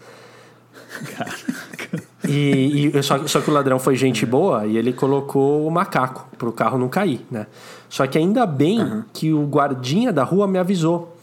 [2.28, 6.28] E, e só, só, que o ladrão foi gente boa e ele colocou o macaco
[6.38, 7.48] para o carro não cair, né?
[7.96, 9.04] Só que ainda bem uhum.
[9.14, 11.16] que o guardinha da rua me avisou,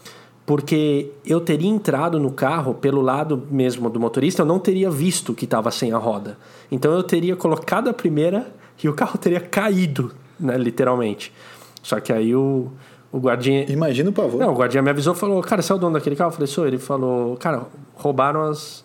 [0.43, 5.35] porque eu teria entrado no carro pelo lado mesmo do motorista, eu não teria visto
[5.35, 6.35] que estava sem a roda.
[6.71, 8.47] Então eu teria colocado a primeira
[8.83, 11.31] e o carro teria caído, né, literalmente.
[11.83, 12.71] Só que aí o,
[13.11, 13.71] o guardinha.
[13.71, 14.39] Imagina o pavor.
[14.39, 16.29] Não, o guardinha me avisou falou: Cara, você é o dono daquele carro?
[16.29, 16.65] Eu falei: Sou.
[16.65, 18.83] Ele falou: Cara, roubaram as,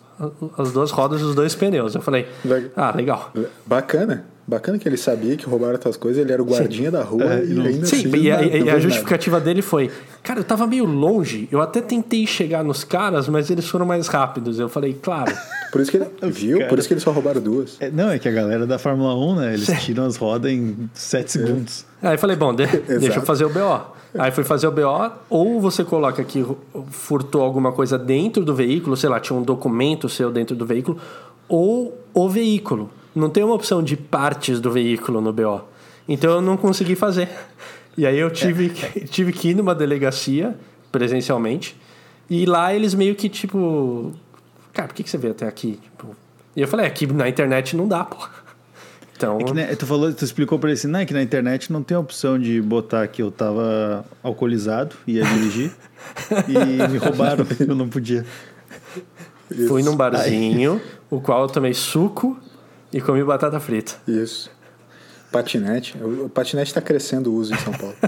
[0.59, 1.95] as duas rodas e os dois pneus.
[1.95, 2.27] Eu falei:
[2.75, 3.31] Ah, legal.
[3.65, 4.27] Bacana.
[4.49, 6.91] Bacana que ele sabia que roubaram outras coisas, ele era o guardinha Sim.
[6.91, 9.45] da rua é, e ainda Sim, assim, e, a, e a justificativa nada.
[9.45, 9.91] dele foi:
[10.23, 14.07] Cara, eu tava meio longe, eu até tentei chegar nos caras, mas eles foram mais
[14.07, 14.57] rápidos.
[14.57, 15.31] Eu falei: Claro.
[15.71, 16.57] Por isso que ele, viu?
[16.57, 16.69] Cara.
[16.69, 17.77] Por isso que eles só roubaram duas.
[17.79, 19.53] É, não, é que a galera da Fórmula 1, né?
[19.53, 21.85] Eles tiram as rodas em 7 segundos.
[22.01, 22.65] Aí eu falei: Bom, de,
[22.99, 23.99] deixa eu fazer o BO.
[24.17, 26.43] Aí fui fazer o BO, ou você coloca que
[26.89, 30.97] furtou alguma coisa dentro do veículo, sei lá, tinha um documento seu dentro do veículo,
[31.47, 32.89] ou o veículo.
[33.15, 35.61] Não tem uma opção de partes do veículo no BO.
[36.07, 37.29] Então eu não consegui fazer.
[37.97, 38.99] E aí eu tive, é.
[39.05, 40.55] tive que ir numa delegacia
[40.91, 41.75] presencialmente.
[42.29, 44.13] E lá eles meio que tipo.
[44.71, 45.79] Cara, por que, que você veio até aqui?
[45.81, 46.15] Tipo,
[46.55, 48.17] e eu falei, aqui é, na internet não dá, pô.
[49.15, 49.37] Então...
[49.37, 51.73] É que, né, tu, falou, tu explicou para ele assim, não, é que na internet
[51.73, 55.73] não tem opção de botar que eu tava alcoolizado, ia dirigir,
[56.47, 58.25] e me roubaram, eu não podia.
[59.51, 59.67] Isso.
[59.67, 60.81] Fui num barzinho, Aí.
[61.09, 62.39] o qual eu tomei suco
[62.91, 63.93] e comi batata frita.
[64.07, 64.49] Isso.
[65.31, 65.95] Patinete.
[66.01, 67.95] O patinete está crescendo o uso em São Paulo.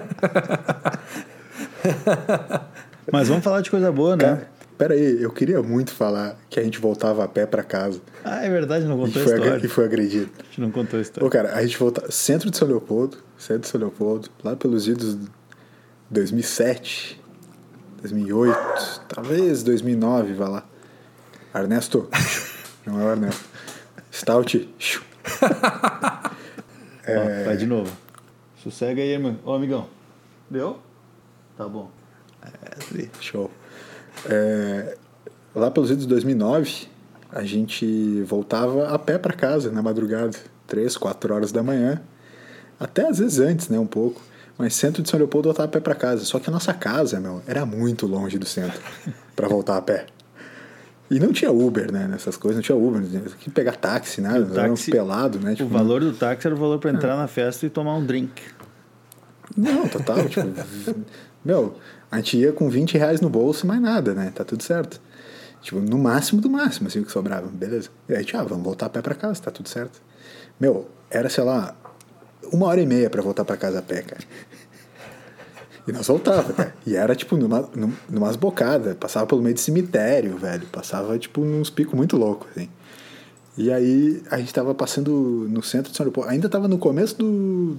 [3.11, 4.23] Mas vamos falar de coisa boa, né?
[4.23, 4.47] Cara,
[4.81, 8.01] Pera aí, eu queria muito falar que a gente voltava a pé para casa.
[8.25, 9.61] Ah, é verdade, não contou a história.
[9.63, 10.31] E foi agredido.
[10.39, 11.27] A gente não contou a história.
[11.27, 12.09] Ô, cara, a gente voltava...
[12.09, 15.19] Centro de São Leopoldo, centro de São Leopoldo, lá pelos idos
[16.09, 17.21] 2007,
[18.01, 18.57] 2008,
[19.07, 20.65] talvez 2009, vai lá.
[21.53, 22.09] Ernesto,
[22.83, 23.50] não é o Ernesto.
[24.11, 24.69] Stout.
[27.03, 27.43] é...
[27.43, 27.91] Ó, vai de novo.
[28.61, 29.39] Sossega aí, irmão.
[29.43, 29.87] Ô, amigão.
[30.49, 30.79] Deu?
[31.57, 31.89] Tá bom.
[32.43, 33.49] É, show.
[34.29, 34.97] É,
[35.55, 36.87] lá pelos de 2009,
[37.31, 42.01] a gente voltava a pé para casa na madrugada, 3, 4 horas da manhã,
[42.79, 44.21] até às vezes antes, né, um pouco.
[44.57, 46.23] Mas centro de São Leopoldo voltava a pé para casa.
[46.23, 48.79] Só que a nossa casa, meu, era muito longe do centro
[49.35, 50.05] para voltar a pé.
[51.11, 52.07] E não tinha Uber, né?
[52.07, 53.01] Nessas coisas, não tinha Uber.
[53.03, 54.29] Tinha que pegar táxi, né?
[54.55, 55.53] Táxi, pelado, né?
[55.53, 57.17] Tipo, o valor do táxi era o valor para entrar é.
[57.17, 58.41] na festa e tomar um drink.
[59.57, 60.29] Não, total.
[60.29, 60.47] tipo,
[61.43, 61.75] meu,
[62.09, 64.31] a gente ia com 20 reais no bolso e mais nada, né?
[64.33, 65.01] Tá tudo certo.
[65.61, 67.47] Tipo, no máximo do máximo, assim, o que sobrava.
[67.47, 67.89] Beleza.
[68.07, 70.01] E aí, ah, vamos voltar a pé pra casa, tá tudo certo.
[70.57, 71.75] Meu, era, sei lá,
[72.53, 74.23] uma hora e meia para voltar para casa a pé, cara.
[75.87, 76.75] E nós voltava, cara.
[76.85, 77.69] E era, tipo, numa,
[78.09, 78.95] numa bocadas.
[78.95, 80.65] Passava pelo meio de cemitério, velho.
[80.67, 82.69] Passava, tipo, nos picos muito loucos, assim.
[83.57, 86.29] E aí, a gente tava passando no centro de São Leopoldo.
[86.29, 87.77] Ainda tava no começo do...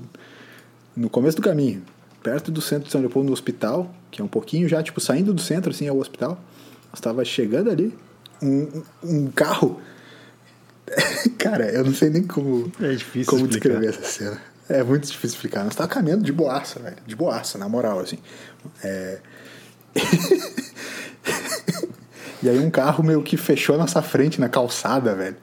[0.95, 1.83] No começo do caminho
[2.23, 5.35] perto do centro de São Leopoldo, no hospital, que é um pouquinho já, tipo, saindo
[5.35, 6.39] do centro, assim, ao hospital.
[6.95, 7.93] Estava chegando ali,
[8.41, 9.81] um, um carro.
[11.39, 14.41] Cara, eu não sei nem como, é difícil como descrever essa cena.
[14.73, 15.65] É muito difícil explicar.
[15.65, 16.97] Nós estávamos caminhando de boaça, velho.
[17.07, 18.19] De boaça, na moral, assim.
[18.83, 19.19] É...
[22.43, 25.37] e aí um carro meio que fechou a nossa frente na calçada, velho.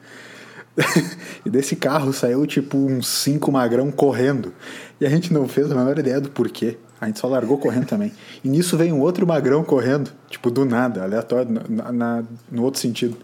[1.46, 4.52] e desse carro saiu tipo uns cinco magrão correndo.
[5.00, 6.76] E a gente não fez a menor ideia do porquê.
[7.00, 8.12] A gente só largou correndo também.
[8.42, 12.80] E nisso veio um outro magrão correndo, tipo, do nada, aleatório, na, na no outro
[12.80, 13.16] sentido.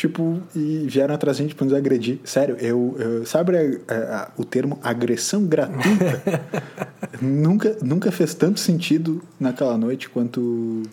[0.00, 2.20] Tipo, e vieram atrás da gente pra nos agredir.
[2.24, 2.96] Sério, eu.
[2.98, 3.52] eu sabe
[3.86, 6.42] a, a, o termo agressão gratuita?
[7.20, 10.84] nunca, nunca fez tanto sentido naquela noite quanto,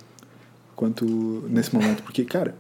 [0.76, 1.06] quanto
[1.48, 2.04] nesse momento.
[2.04, 2.54] Porque, cara,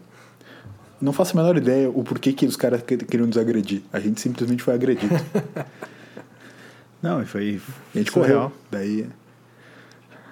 [1.01, 3.81] não faço a menor ideia o porquê que os caras queriam nos agredir.
[3.91, 5.15] A gente simplesmente foi agredido.
[7.03, 7.61] Não, foi.
[7.93, 8.37] A gente correu.
[8.37, 8.53] Real.
[8.71, 9.05] Daí.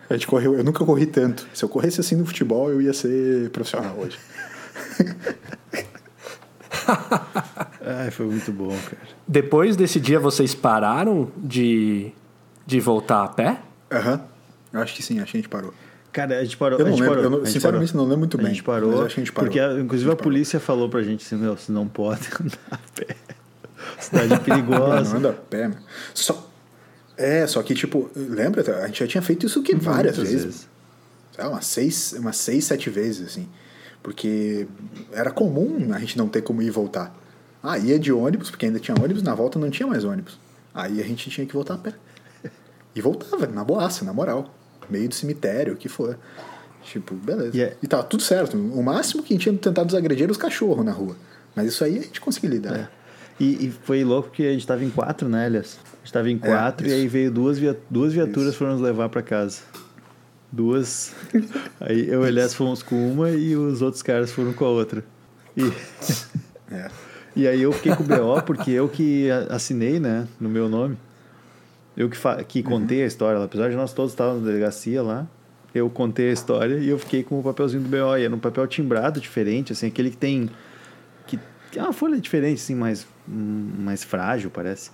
[0.10, 0.56] A gente correu.
[0.56, 1.46] Eu nunca corri tanto.
[1.54, 4.18] Se eu corresse assim no futebol, eu ia ser profissional hoje.
[7.86, 9.02] Ai, foi muito bom, cara.
[9.28, 12.12] Depois desse dia, vocês pararam de,
[12.66, 13.60] de voltar a pé?
[13.92, 14.22] Aham.
[14.74, 14.82] Uhum.
[14.82, 15.74] Acho que sim, acho que a gente parou.
[16.12, 16.80] Cara, a gente parou.
[16.80, 17.40] Eu não lembro, parou.
[17.40, 18.04] Eu sinceramente parou.
[18.04, 18.48] não lembro muito bem.
[18.48, 19.04] A gente parou.
[19.04, 19.50] a gente parou.
[19.50, 22.80] Porque, inclusive, a, a polícia falou pra gente assim: meu, você não pode andar a
[22.96, 23.16] pé.
[24.00, 25.04] Cidade perigosa.
[25.04, 25.82] Não, não anda a pé, mano.
[26.14, 26.50] Só,
[27.18, 28.84] é, só que, tipo, lembra?
[28.84, 30.44] A gente já tinha feito isso que várias vezes.
[30.44, 30.70] vezes.
[31.38, 33.48] Lá, umas seis, umas seis, sete vezes, assim.
[34.06, 34.68] Porque
[35.12, 37.12] era comum a gente não ter como ir e voltar.
[37.64, 40.38] Ah, ia de ônibus, porque ainda tinha ônibus, na volta não tinha mais ônibus.
[40.72, 41.96] Aí a gente tinha que voltar a pé.
[42.96, 44.54] E voltava, na boaça, na moral.
[44.88, 46.20] Meio do cemitério, o que for.
[46.84, 47.58] Tipo, beleza.
[47.58, 48.56] E é- E tava tudo certo.
[48.56, 51.16] O máximo que a gente tinha tentado desagredir era os cachorros na rua.
[51.56, 52.76] Mas isso aí a gente conseguia lidar.
[52.78, 52.88] É.
[53.40, 55.80] E, e foi louco porque a gente tava em quatro, né, Elias?
[55.84, 56.96] A gente tava em quatro e isso.
[57.00, 59.62] aí veio duas, via, duas viaturas foram nos levar pra casa.
[60.52, 61.14] Duas.
[61.80, 65.04] Aí eu e Elias fomos com uma e os outros caras foram com a outra.
[65.56, 65.62] E,
[66.72, 66.90] É.
[67.36, 70.98] e aí eu fiquei com o BO porque eu que assinei, né, no meu nome.
[71.96, 73.46] Eu que, que contei a história, lá.
[73.46, 75.28] apesar de nós todos estávamos na delegacia lá.
[75.74, 78.18] Eu contei a história e eu fiquei com o papelzinho do BO.
[78.18, 80.50] E era um papel timbrado diferente, assim, aquele que tem
[81.28, 81.40] que
[81.72, 84.92] que é uma folha diferente, assim, mais, mais frágil, parece.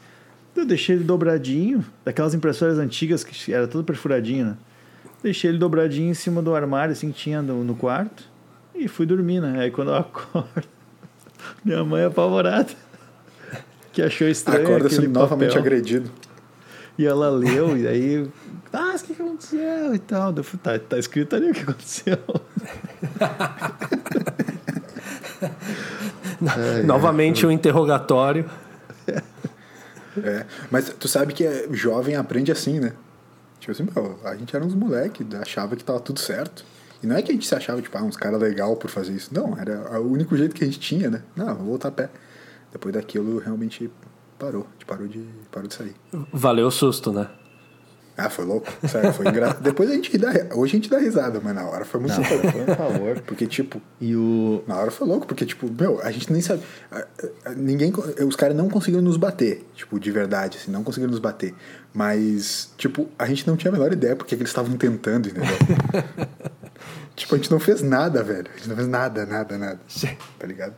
[0.56, 4.58] Eu deixei ele dobradinho, daquelas impressoras antigas que era tudo perfuradinho, né?
[5.24, 8.24] Deixei ele dobradinho em cima do armário, assim, que tinha no, no quarto,
[8.74, 9.60] e fui dormir, né?
[9.60, 10.68] Aí quando eu acordo,
[11.64, 12.70] minha mãe é apavorada,
[13.94, 16.12] que achou estranho Acorda aquele sendo novamente agredido.
[16.98, 18.28] E ela leu, e aí,
[18.74, 20.34] ah, mas o que, que aconteceu e tal?
[20.36, 22.18] Eu falei, tá, tá escrito ali o que aconteceu.
[26.86, 28.46] Novamente um interrogatório.
[30.24, 30.46] É.
[30.70, 32.94] Mas tu sabe que é, o jovem aprende assim, né?
[33.62, 33.88] Tipo assim,
[34.26, 36.65] a gente era uns moleque, achava que tava tudo certo.
[37.04, 39.13] E não é que a gente se achava, tipo, ah, uns caras legal por fazer
[39.13, 39.34] isso.
[39.34, 41.21] Não, era o único jeito que a gente tinha, né?
[41.36, 42.10] Não, vou voltar a pé.
[42.71, 43.91] Depois daquilo, realmente
[44.39, 44.63] parou.
[44.63, 45.95] A gente parou de, parou de sair.
[46.34, 47.30] Valeu o susto, né?
[48.26, 48.68] Ah, foi louco.
[48.88, 49.62] Sério, foi engraçado.
[49.64, 50.30] Depois a gente dá.
[50.54, 52.66] Hoje a gente dá risada, mas na hora foi muito louco.
[52.66, 53.22] Por favor.
[53.22, 56.62] Porque, tipo, E o, na hora foi louco, porque, tipo, meu, a gente nem sabe.
[57.56, 57.92] Ninguém.
[58.26, 61.54] Os caras não conseguiram nos bater, tipo, de verdade, assim, não conseguiram nos bater.
[61.94, 65.50] Mas, tipo, a gente não tinha a menor ideia porque que eles estavam tentando, entendeu?
[67.16, 68.48] tipo, a gente não fez nada, velho.
[68.54, 69.80] A gente não fez nada, nada, nada.
[70.40, 70.76] Tá ligado?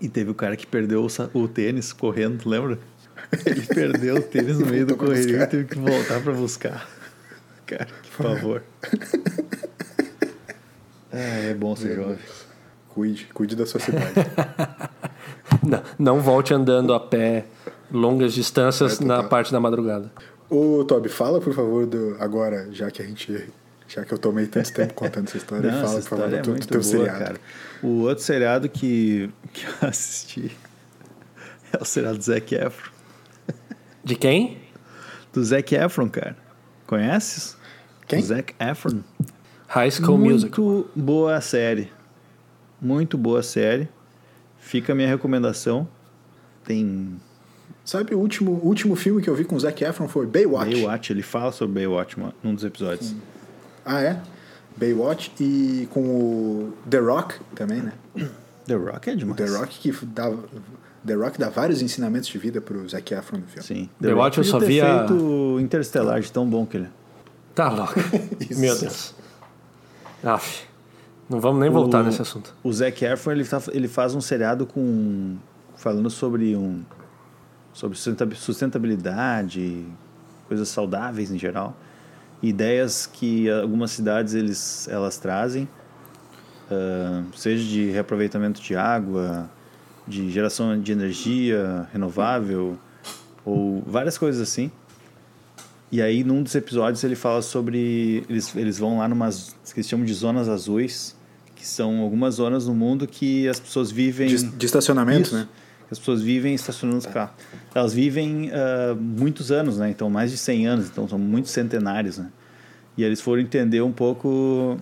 [0.00, 2.78] E teve o cara que perdeu o, o tênis correndo, lembra?
[3.44, 6.88] Ele perdeu o tênis no meio do correio e teve que voltar pra buscar.
[7.66, 8.62] Cara, que favor.
[11.12, 12.18] Ah, é bom ser jovem.
[12.88, 14.12] Cuide, cuide da sua cidade.
[15.62, 17.44] Não, não volte andando a pé
[17.90, 20.10] longas distâncias É, na parte da madrugada.
[20.50, 23.48] Ô, Toby, fala, por favor, do, agora, já que a gente.
[23.88, 26.42] Já que eu tomei tanto tempo contando essa história, Não, fala, essa por favor, é
[26.42, 27.18] do, do teu boa, seriado.
[27.18, 27.36] cara.
[27.82, 30.56] O outro seriado que, que eu assisti
[31.72, 32.90] é o seriado do Zac Efron.
[34.06, 34.58] De quem?
[35.32, 36.36] Do Zac Efron, cara.
[36.86, 37.56] Conheces?
[38.06, 38.20] Quem?
[38.20, 39.00] O Zac Efron.
[39.66, 40.84] High School Muito Musical.
[40.94, 41.90] boa série.
[42.80, 43.88] Muito boa série.
[44.60, 45.88] Fica a minha recomendação.
[46.64, 47.20] Tem
[47.84, 50.70] Sabe o último, o último filme que eu vi com o Zac Efron foi Baywatch.
[50.70, 53.12] Baywatch, ele fala sobre Baywatch num dos episódios.
[53.84, 54.20] Ah, é?
[54.76, 57.92] Baywatch e com o The Rock também, né?
[58.66, 59.36] The Rock é O demais.
[59.36, 60.32] The Rock que dá,
[61.06, 63.62] The Rock dá vários ensinamentos de vida pro Zac Efron no filme.
[63.66, 63.90] Sim.
[64.00, 66.90] Baywatch eu podia só ter via- feito Interstellar de tão bom que ele é.
[67.54, 67.94] Tá louco.
[68.40, 68.58] Isso.
[68.60, 69.14] Meu Deus.
[70.24, 70.64] Aff.
[71.28, 72.54] Não vamos nem voltar O- nesse assunto.
[72.62, 75.36] O Zac Efron ele, tá- ele faz um seriado com
[75.76, 76.82] falando sobre um
[77.72, 79.84] sobre sustenta- sustentabilidade,
[80.48, 81.76] coisas saudáveis em geral,
[82.42, 85.68] ideias que algumas cidades eles elas trazem,
[86.70, 89.50] ah, seja de reaproveitamento de água,
[90.06, 92.78] de geração de energia renovável
[93.44, 94.70] ou várias coisas assim.
[95.90, 98.24] E aí, num dos episódios, ele fala sobre.
[98.28, 99.54] Eles, eles vão lá numas.
[99.72, 101.16] que eles chamam de zonas azuis,
[101.54, 104.28] que são algumas zonas no mundo que as pessoas vivem.
[104.28, 105.36] De, de estacionamento, Isso.
[105.36, 105.48] né?
[105.88, 107.34] As pessoas vivem estacionando os carros.
[107.72, 109.88] Elas vivem ah, muitos anos, né?
[109.88, 112.30] Então, mais de 100 anos, então são muitos centenários, né?
[112.96, 114.78] E eles foram entender um pouco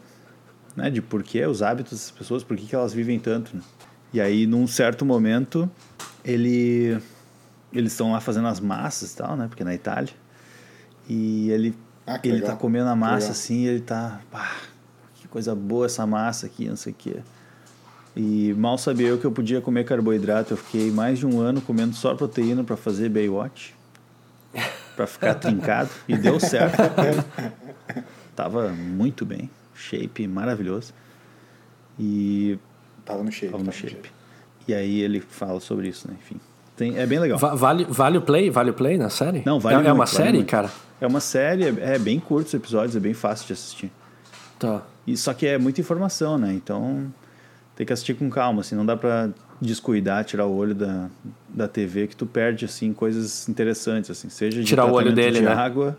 [0.74, 3.62] né, de por que os hábitos das pessoas, por que, que elas vivem tanto, né?
[4.14, 5.68] E aí, num certo momento,
[6.24, 6.96] ele,
[7.72, 9.48] eles estão lá fazendo as massas e tal, né?
[9.48, 10.14] Porque é na Itália.
[11.08, 11.74] E ele,
[12.06, 12.50] Ah, ele legal.
[12.52, 14.20] tá comendo a massa assim, e ele tá...
[14.30, 14.52] Pá,
[15.16, 17.16] que coisa boa essa massa aqui, não sei o quê.
[18.14, 20.52] E mal sabia eu que eu podia comer carboidrato.
[20.52, 23.74] Eu fiquei mais de um ano comendo só proteína para fazer Baywatch.
[24.94, 25.90] Pra ficar trincado.
[26.06, 26.76] E deu certo.
[28.36, 29.50] Tava muito bem.
[29.74, 30.94] Shape maravilhoso.
[31.98, 32.56] E
[33.04, 33.52] Tava no shape.
[33.52, 34.10] tava no tava shape.
[34.66, 36.16] E aí ele fala sobre isso, né?
[36.20, 36.40] Enfim.
[36.76, 37.38] Tem, é bem legal.
[37.38, 38.50] Va- Vale, vale o play?
[38.50, 39.42] Vale o play na série?
[39.44, 40.50] Não, vale é, é muito, uma vale série, muito.
[40.50, 40.70] cara?
[41.00, 43.92] É uma série, é, é bem curto os episódios, é bem fácil de assistir.
[44.58, 44.82] Tá.
[45.06, 46.52] E só que é muita informação, né?
[46.52, 47.12] Então
[47.76, 49.28] tem que assistir com calma, assim, não dá pra
[49.60, 51.08] descuidar, tirar o olho da,
[51.48, 55.38] da TV que tu perde assim coisas interessantes assim, seja de Tirar o olho dele,
[55.40, 55.52] de né?
[55.52, 55.96] água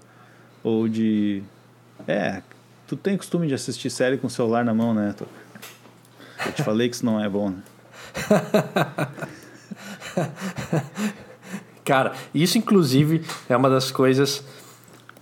[0.64, 1.42] ou de
[2.08, 2.42] é,
[2.88, 5.14] tu tem costume de assistir série com o celular na mão, né?
[5.18, 5.26] Tu-
[6.46, 7.58] Eu te falei que isso não é bom, né?
[11.84, 14.44] Cara, isso inclusive é uma das coisas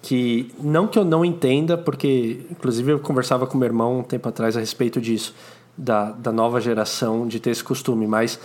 [0.02, 4.30] que não que eu não entenda, porque inclusive eu conversava com meu irmão um tempo
[4.30, 5.36] atrás a respeito disso,
[5.78, 8.40] da, da nova geração de ter esse costume, mas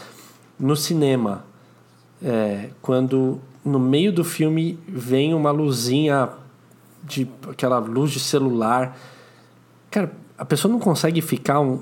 [0.58, 1.44] no cinema,
[2.22, 6.30] é, quando no meio do filme vem uma luzinha
[7.04, 8.96] de aquela luz de celular,
[9.90, 11.80] cara, a pessoa não consegue ficar um,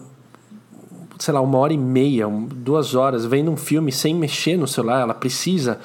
[1.19, 5.01] sei lá, uma hora e meia, duas horas vendo um filme sem mexer no celular,
[5.01, 5.79] ela precisa.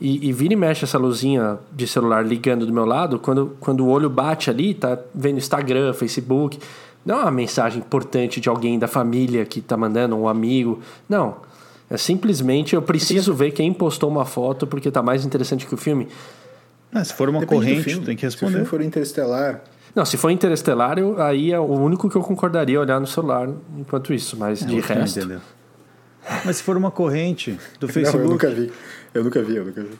[0.00, 3.80] E, e vira e mexe essa luzinha de celular ligando do meu lado, quando, quando
[3.80, 6.58] o olho bate ali, tá vendo Instagram, Facebook.
[7.04, 10.80] Não é uma mensagem importante de alguém da família que tá mandando, um amigo.
[11.08, 11.36] Não.
[11.88, 15.76] É simplesmente eu preciso ver quem postou uma foto porque tá mais interessante que o
[15.76, 16.08] filme.
[16.92, 18.04] Ah, se for uma Depende corrente, filme.
[18.04, 18.52] tem que Se o responder.
[18.54, 19.62] filme for interestelar,
[19.96, 23.48] Não, se for interestelar, eu, aí é o único que eu concordaria olhar no celular
[23.78, 25.18] enquanto isso, mas de Você não resto.
[25.18, 25.40] entendeu.
[26.44, 28.70] Mas se for uma corrente do Não, eu Facebook, nunca vi.
[29.14, 29.88] Eu nunca vi, eu nunca vi.
[29.92, 29.96] se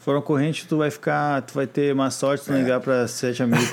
[0.00, 3.06] for uma corrente, tu vai ficar, tu vai ter má sorte se não ligar para
[3.06, 3.70] sete amigos.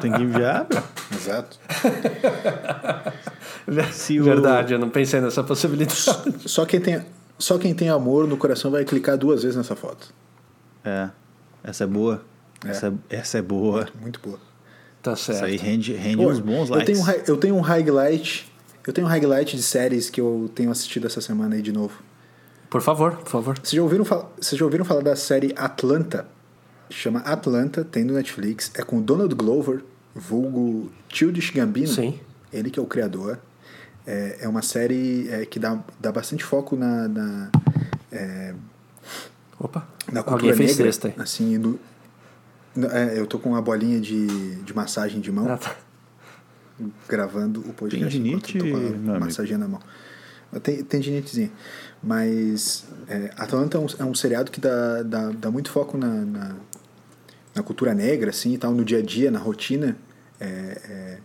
[0.00, 0.82] tem que enviar, meu.
[1.14, 1.58] Exato.
[3.92, 5.98] Se o- Verdade, eu não pensei nessa possibilidade.
[6.46, 7.02] Só quem tem,
[7.38, 10.08] só quem tem amor no coração vai clicar duas vezes nessa foto.
[10.84, 11.08] É,
[11.62, 12.22] essa é boa.
[12.64, 12.70] É.
[12.70, 13.88] Essa, essa é boa.
[14.00, 14.38] Muito boa.
[15.04, 15.44] Tá Isso certo.
[15.44, 16.86] aí rende, rende Pô, uns bons eu likes.
[16.86, 18.52] tenho, um, hi- eu tenho um highlight.
[18.86, 21.94] Eu tenho um highlight de séries que eu tenho assistido essa semana aí de novo.
[22.68, 23.54] Por favor, por favor.
[23.58, 26.26] Vocês já ouviram, vocês já ouviram falar da série Atlanta?
[26.90, 28.70] Chama Atlanta, tem no Netflix.
[28.74, 29.82] É com Donald Glover,
[30.14, 31.86] vulgo Childish Gambino.
[31.88, 32.18] Sim.
[32.52, 33.38] Ele que é o criador.
[34.06, 37.50] É, é uma série é, que dá, dá bastante foco na, na,
[38.12, 38.52] é,
[39.58, 39.86] Opa.
[40.12, 41.22] na cultura Alguém fez negra.
[41.22, 41.78] Assim, no-
[42.92, 45.76] é, eu tô com uma bolinha de, de massagem de mão, Ah, tá.
[47.08, 49.20] gravando o podcast Tendinite, eu tô meu com a amigo.
[49.20, 49.80] massaginha na mão.
[50.62, 51.50] Tem, tendinitezinha.
[52.02, 56.06] Mas é, Atlanta é um, é um seriado que dá, dá, dá muito foco na,
[56.24, 56.56] na,
[57.54, 59.96] na cultura negra, assim, e tal, no dia a dia, na rotina.
[60.38, 61.18] É, é,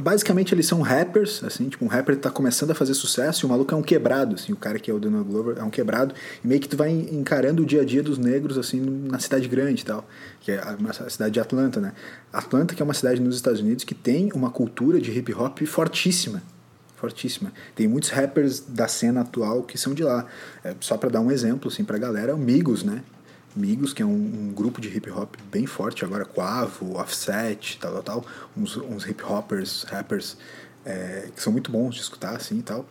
[0.00, 3.48] basicamente eles são rappers, assim, tipo, um rapper tá começando a fazer sucesso e o
[3.48, 6.14] maluco é um quebrado, assim, o cara que é o Donald Glover é um quebrado,
[6.44, 9.48] e meio que tu vai encarando o dia a dia dos negros, assim, na cidade
[9.48, 10.06] grande e tal,
[10.40, 11.92] que é a, cidade de Atlanta, né?
[12.32, 15.60] Atlanta, que é uma cidade nos Estados Unidos que tem uma cultura de hip hop
[15.62, 16.42] fortíssima,
[16.96, 17.52] fortíssima.
[17.74, 20.26] Tem muitos rappers da cena atual que são de lá.
[20.62, 23.02] É, só para dar um exemplo, assim, pra galera, o Migos, né?
[23.54, 27.92] Migos, que é um, um grupo de hip hop bem forte agora, Quavo, Offset, tal,
[27.94, 28.26] tal, tal.
[28.56, 30.36] Uns, uns hip hoppers, rappers,
[30.84, 32.86] é, que são muito bons de escutar, assim, e tal.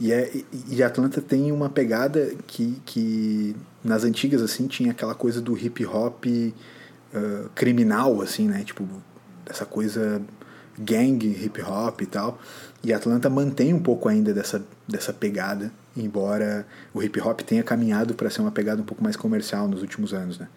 [0.00, 0.46] E, é, e-
[0.76, 5.84] e Atlanta tem uma pegada que, que nas antigas, assim, tinha aquela coisa do hip
[5.86, 6.24] hop
[7.14, 8.62] ah, criminal, assim, né?
[8.64, 8.86] Tipo,
[9.46, 10.20] essa coisa
[10.78, 12.38] gang hip hop e tal.
[12.84, 18.14] E Atlanta mantém um pouco ainda dessa, dessa pegada, embora o hip hop tenha caminhado
[18.14, 20.48] para ser uma pegada um pouco mais comercial nos últimos anos, né?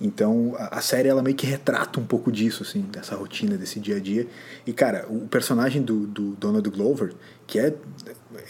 [0.00, 3.78] Então a, a série ela meio que retrata um pouco disso, assim, dessa rotina, desse
[3.78, 4.26] dia a dia.
[4.66, 7.14] E cara, o personagem do, do Donald Glover,
[7.46, 7.74] que é.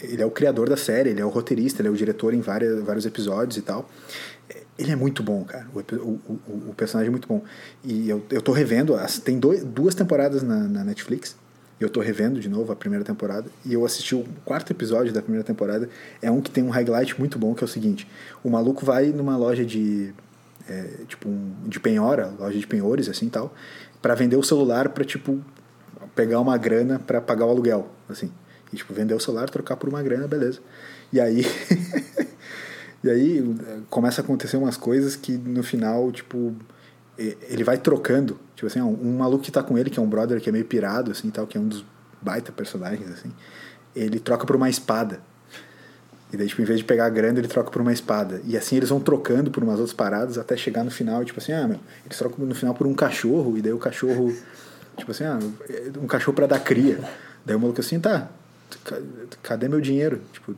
[0.01, 2.41] Ele é o criador da série, ele é o roteirista, ele é o diretor em
[2.41, 3.89] várias, vários episódios e tal.
[4.77, 5.67] Ele é muito bom, cara.
[5.73, 7.43] O, o, o, o personagem é muito bom.
[7.83, 11.35] E eu, eu tô revendo, as- tem dois, duas temporadas na, na Netflix.
[11.83, 13.49] Eu tô revendo de novo a primeira temporada.
[13.65, 15.89] E eu assisti o quarto episódio da primeira temporada.
[16.21, 18.07] É um que tem um highlight muito bom, que é o seguinte:
[18.43, 20.13] o maluco vai numa loja de.
[20.69, 23.53] é, tipo, um, de penhora, loja de penhores, assim tal,
[24.01, 25.43] para vender o celular pra, tipo,
[26.15, 28.31] pegar uma grana pra pagar o aluguel, assim.
[28.71, 30.59] E, tipo, vender o celular, trocar por uma grana, beleza.
[31.11, 31.45] E aí.
[33.03, 36.55] E aí eh, começa a acontecer umas coisas que no final, tipo,
[37.17, 38.39] ele vai trocando.
[38.55, 40.51] Tipo assim, um, um maluco que tá com ele, que é um brother que é
[40.51, 41.83] meio pirado, assim, tal, que é um dos
[42.21, 43.31] baita personagens, assim,
[43.95, 45.19] ele troca por uma espada.
[46.31, 48.41] E daí, tipo, em vez de pegar a grana, ele troca por uma espada.
[48.45, 51.51] E assim eles vão trocando por umas outras paradas até chegar no final, tipo assim,
[51.51, 54.33] ah, meu, eles trocam no final por um cachorro, e daí o cachorro,
[54.97, 55.37] tipo assim, ah,
[56.01, 56.99] um cachorro pra dar cria.
[57.45, 58.29] Daí o maluco assim, tá,
[58.83, 59.01] ca-
[59.43, 60.21] cadê meu dinheiro?
[60.31, 60.55] Tipo,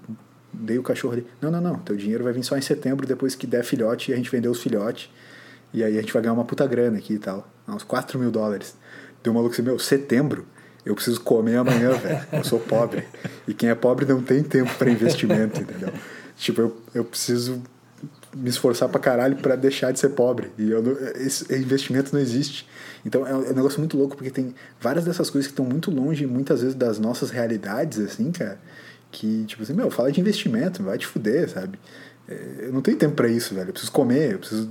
[0.54, 1.28] dei o cachorro ali.
[1.42, 4.14] Não, não, não, teu dinheiro vai vir só em setembro, depois que der filhote, e
[4.14, 5.10] a gente vender os filhotes.
[5.74, 7.46] E aí a gente vai ganhar uma puta grana aqui e tal.
[7.68, 8.76] Uns 4 mil dólares.
[9.24, 10.46] Deu um maluco assim, meu, setembro?
[10.86, 12.26] Eu preciso comer amanhã, velho.
[12.32, 13.08] Eu sou pobre.
[13.48, 15.92] E quem é pobre não tem tempo para investimento, entendeu?
[16.38, 17.62] Tipo, eu, eu preciso
[18.36, 20.52] me esforçar pra caralho pra deixar de ser pobre.
[20.58, 20.84] E eu
[21.16, 22.68] esse investimento não existe.
[23.04, 25.66] Então é um é um negócio muito louco, porque tem várias dessas coisas que estão
[25.66, 28.60] muito longe, muitas vezes, das nossas realidades, assim, cara.
[29.12, 31.80] Que, tipo assim, meu, fala de investimento, vai te fuder, sabe?
[32.28, 33.70] É, Eu não tenho tempo pra isso, velho.
[33.70, 34.70] Eu preciso comer, eu preciso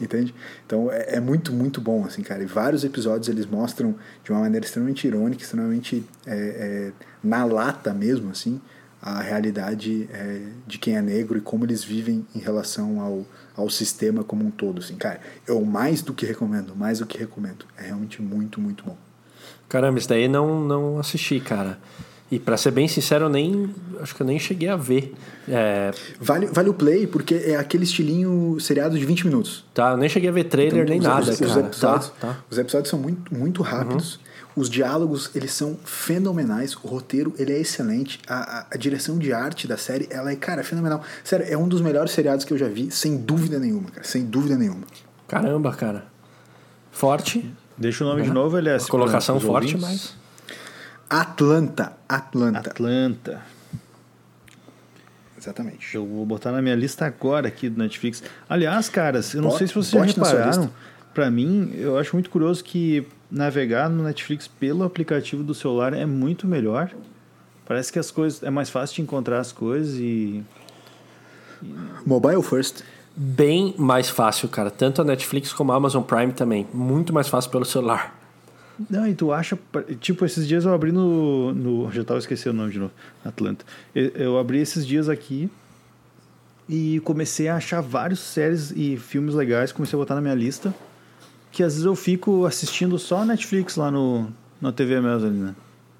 [0.00, 0.34] Entende?
[0.66, 2.42] Então é, é, muito, muito bom, assim, cara.
[2.42, 6.92] E vários episódios eles mostram de uma maneira extremamente irônica, extremamente é, é,
[7.22, 8.60] na lata mesmo, assim,
[9.00, 13.24] a realidade é, de quem é negro e como eles vivem em relação ao,
[13.56, 15.20] ao sistema como um todo, assim, cara.
[15.46, 17.64] Eu mais do que recomendo, mais do que recomendo.
[17.78, 18.96] É realmente muito, muito bom.
[19.68, 21.78] Caramba, isso daí não, não assisti, cara.
[22.30, 25.14] E para ser bem sincero, eu nem acho que eu nem cheguei a ver.
[25.48, 25.92] É...
[26.20, 29.64] Vale, vale o play, porque é aquele estilinho seriado de 20 minutos.
[29.72, 31.50] Tá, eu nem cheguei a ver trailer então, nem os, nada, os, cara.
[31.50, 32.38] Os episódios, tá, tá.
[32.50, 34.16] os episódios são muito, muito rápidos.
[34.16, 34.20] Uhum.
[34.56, 36.74] Os diálogos, eles são fenomenais.
[36.82, 38.18] O roteiro, ele é excelente.
[38.26, 41.02] A, a, a, direção de arte da série, ela é, cara, fenomenal.
[41.22, 44.04] Sério, é um dos melhores seriados que eu já vi, sem dúvida nenhuma, cara.
[44.04, 44.82] Sem dúvida nenhuma.
[45.28, 46.06] Caramba, cara.
[46.90, 47.54] Forte.
[47.76, 48.28] Deixa o nome uhum.
[48.28, 48.78] de novo, ele é...
[48.78, 49.80] Colocação forte, ouvintes.
[49.82, 50.25] mas...
[51.08, 51.92] Atlanta.
[52.08, 52.58] Atlanta.
[52.58, 53.42] Atlanta.
[55.38, 55.94] Exatamente.
[55.94, 58.22] Eu vou botar na minha lista agora aqui do Netflix.
[58.48, 60.70] Aliás, caras, eu não sei se vocês repararam.
[61.14, 66.04] Para mim, eu acho muito curioso que navegar no Netflix pelo aplicativo do celular é
[66.04, 66.90] muito melhor.
[67.64, 70.44] Parece que as coisas é mais fácil de encontrar as coisas e
[72.04, 72.82] mobile first.
[73.14, 74.70] Bem mais fácil, cara.
[74.70, 76.66] Tanto a Netflix como a Amazon Prime também.
[76.72, 78.15] Muito mais fácil pelo celular.
[78.90, 79.58] Não, e tu acha.
[80.00, 81.52] Tipo, esses dias eu abri no.
[81.54, 82.92] no já tava esquecendo o nome de novo.
[83.24, 83.64] Atlanta.
[83.94, 85.50] Eu, eu abri esses dias aqui
[86.68, 89.72] e comecei a achar vários séries e filmes legais.
[89.72, 90.74] Comecei a botar na minha lista.
[91.50, 95.54] Que às vezes eu fico assistindo só Netflix lá no, na TV mesmo ali, né?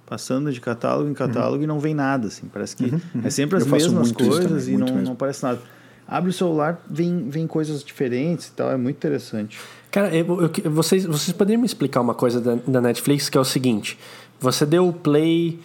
[0.04, 1.64] Passando de catálogo em catálogo uhum.
[1.64, 2.46] e não vem nada, assim.
[2.52, 3.20] Parece que uhum, uhum.
[3.24, 5.60] é sempre as eu mesmas coisas e não, não parece nada.
[6.06, 8.70] Abre o celular, vem, vem coisas diferentes e tal.
[8.70, 9.58] É muito interessante.
[9.96, 13.40] Cara, eu, eu, vocês, vocês poderiam me explicar uma coisa da, da Netflix que é
[13.40, 13.98] o seguinte:
[14.38, 15.58] você deu play,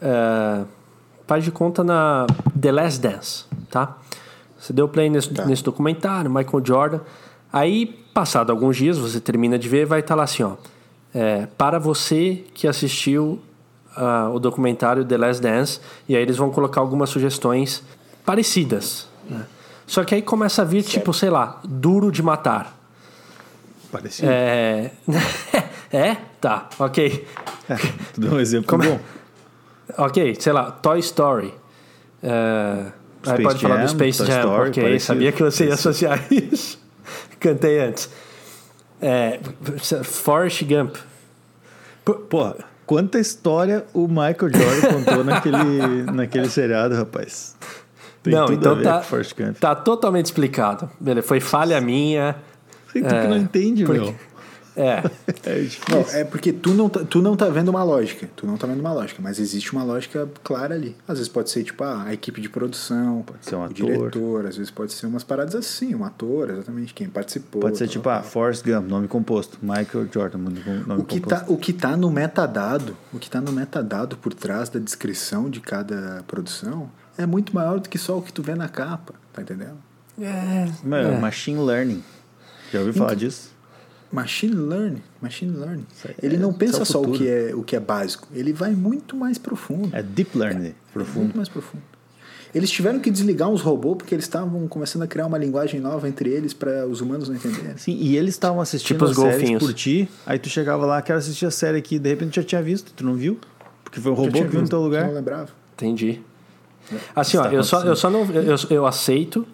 [0.00, 0.66] uh,
[1.26, 2.26] faz de conta na
[2.58, 3.98] The Last Dance, tá?
[4.58, 5.44] Você deu play nesse, tá.
[5.44, 7.00] nesse documentário, Michael Jordan.
[7.52, 10.54] Aí, passado alguns dias, você termina de ver, vai estar tá lá assim, ó.
[11.14, 13.38] É, para você que assistiu
[13.98, 15.78] uh, o documentário The Last Dance,
[16.08, 17.82] e aí eles vão colocar algumas sugestões
[18.24, 19.06] parecidas.
[19.28, 19.44] Né?
[19.86, 20.94] Só que aí começa a vir, certo.
[20.94, 22.82] tipo, sei lá, Duro de Matar.
[23.94, 24.28] Parecido.
[24.28, 24.90] É.
[25.92, 26.16] é?
[26.40, 27.24] Tá, ok.
[27.70, 27.76] É,
[28.12, 28.82] tu deu um exemplo Como...
[28.82, 29.00] bom.
[29.98, 31.54] Ok, sei lá, Toy Story.
[32.22, 32.90] Uh,
[33.26, 34.82] aí pode Jam, falar do Space Toy Jam, Story, ok.
[34.82, 35.06] Parecido.
[35.06, 36.80] Sabia que você ia associar isso.
[37.38, 38.10] Cantei antes.
[39.00, 39.38] É,
[40.02, 40.96] Forrest Gump.
[42.02, 47.54] Pô, quanta história o Michael Jordan contou naquele, naquele seriado, rapaz.
[48.22, 49.04] Tem Não, então tá,
[49.60, 50.90] tá totalmente explicado.
[51.22, 52.34] Foi falha minha.
[53.02, 54.14] Tu é, que não entende, porque, meu.
[54.76, 55.02] É.
[55.46, 58.28] é, não, é porque tu não, tá, tu não tá vendo uma lógica.
[58.34, 60.96] Tu não tá vendo uma lógica, mas existe uma lógica clara ali.
[61.06, 63.74] Às vezes pode ser, tipo, ah, a equipe de produção, pode ser um o ator.
[63.74, 67.60] diretor, às vezes pode ser umas paradas assim, um ator, exatamente, quem participou.
[67.60, 69.58] Pode ser, tipo, ah, Forrest Gump, nome composto.
[69.62, 71.46] Michael Jordan, nome o que composto.
[71.46, 75.48] Tá, o que tá no metadado, o que tá no metadado por trás da descrição
[75.48, 79.14] de cada produção é muito maior do que só o que tu vê na capa,
[79.32, 79.76] tá entendendo?
[80.20, 80.68] É.
[80.82, 81.18] Meu, é.
[81.18, 82.02] machine learning.
[82.74, 83.54] Já ouviu falar então, disso?
[84.10, 85.86] Machine learning, machine learning.
[86.20, 89.16] Ele é, não pensa só o que é o que é básico, ele vai muito
[89.16, 89.94] mais profundo.
[89.94, 91.22] É deep learning, é, profundo.
[91.22, 91.82] Muito mais profundo.
[92.52, 96.08] Eles tiveram que desligar uns robôs porque eles estavam começando a criar uma linguagem nova
[96.08, 97.76] entre eles para os humanos não entenderem.
[97.76, 101.18] Sim, e eles estavam assistindo tipo as séries por ti, aí tu chegava lá, quero
[101.18, 103.38] assistir a série aqui, de repente já tinha visto, tu não viu?
[103.84, 105.06] Porque foi o robô que viu no teu lugar.
[105.06, 105.50] Não lembrava.
[105.74, 106.20] Entendi.
[107.14, 109.46] Assim, ó, eu só, eu só não eu, eu aceito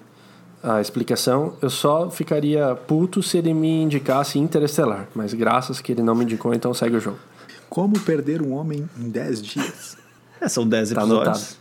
[0.62, 1.56] a explicação.
[1.60, 6.24] Eu só ficaria puto se ele me indicasse Interestelar, mas graças que ele não me
[6.24, 7.18] indicou, então segue o jogo.
[7.68, 9.96] Como perder um homem em 10 dias?
[10.40, 11.58] É, são 10 tá episódios.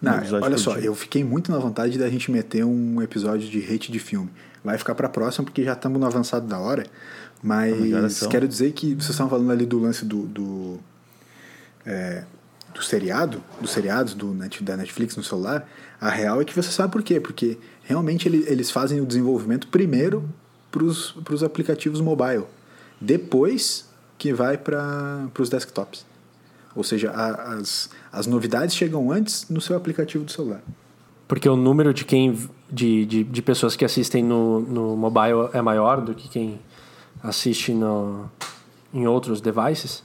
[0.00, 0.84] Não, olha só, dia.
[0.84, 4.30] eu fiquei muito na vontade da gente meter um episódio de hate de filme.
[4.62, 6.84] Vai ficar para próxima porque já estamos no avançado da hora.
[7.42, 10.80] Mas quero dizer que vocês estavam falando ali do lance do, do,
[11.84, 12.24] é,
[12.72, 15.68] do seriado, dos seriados do da Netflix no celular.
[16.00, 17.20] A real é que você sabe por quê?
[17.20, 20.28] Porque realmente ele, eles fazem o desenvolvimento primeiro
[20.70, 22.44] para os aplicativos mobile,
[23.00, 26.04] depois que vai para os desktops.
[26.74, 30.62] Ou seja, a, as, as novidades chegam antes no seu aplicativo do celular.
[31.28, 32.36] Porque o número de quem
[32.70, 36.58] de, de, de pessoas que assistem no, no mobile é maior do que quem
[37.22, 38.30] assiste no,
[38.92, 40.02] em outros devices?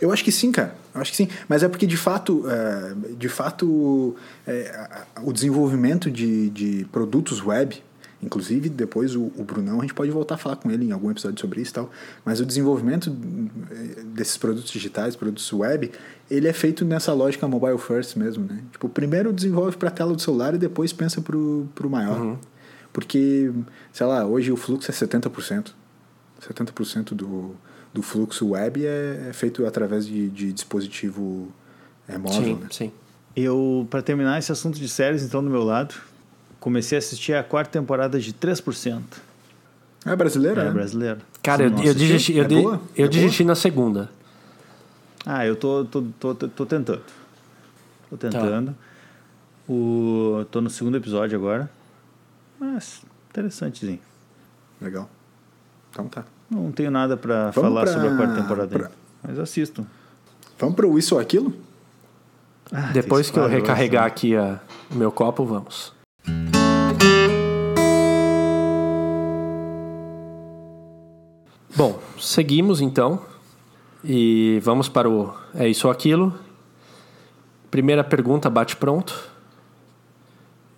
[0.00, 0.76] Eu acho que sim, cara.
[0.98, 1.28] Acho que sim.
[1.48, 4.88] Mas é porque, de fato, é, de fato é,
[5.22, 7.82] o desenvolvimento de, de produtos web,
[8.22, 11.10] inclusive depois o, o Brunão, a gente pode voltar a falar com ele em algum
[11.10, 11.90] episódio sobre isso e tal,
[12.24, 13.14] mas o desenvolvimento
[13.70, 15.90] é, desses produtos digitais, produtos web,
[16.30, 18.62] ele é feito nessa lógica mobile first mesmo, né?
[18.72, 22.20] Tipo, primeiro desenvolve para a tela do celular e depois pensa para o maior.
[22.20, 22.38] Uhum.
[22.92, 23.52] Porque,
[23.92, 25.72] sei lá, hoje o fluxo é 70%.
[26.40, 27.54] 70% do,
[27.92, 31.50] do fluxo web é, é feito através de, de dispositivo
[32.08, 32.68] é, móvel, Sim, né?
[32.70, 32.92] sim.
[33.36, 35.94] Eu, para terminar esse assunto de séries, então, do meu lado,
[36.58, 39.02] comecei a assistir a quarta temporada de 3%.
[40.04, 40.70] É brasileira, É né?
[40.70, 41.20] brasileiro.
[41.42, 41.98] Cara, eu, eu assisti?
[41.98, 44.10] desisti, eu, É de- eu É desisti na segunda.
[45.26, 47.02] Ah, eu tô, tô, tô, tô, tô tentando.
[48.10, 48.74] Tô tentando.
[49.68, 51.70] O, tô no segundo episódio agora.
[52.58, 54.00] Mas, interessantezinho.
[54.80, 55.08] Legal.
[55.90, 56.24] Então tá.
[56.50, 58.92] Não tenho nada pra Vamos falar pra- sobre a quarta temporada pra- ainda.
[59.22, 59.86] Mas assisto.
[60.58, 61.52] Vamos pro Isso ou Aquilo?
[62.72, 64.08] Ah, Depois que eu recarregar né?
[64.08, 65.92] aqui a- o meu copo, vamos.
[71.76, 73.24] Bom, seguimos então.
[74.04, 76.38] E vamos para o É Isso ou Aquilo.
[77.70, 79.28] Primeira pergunta, bate pronto.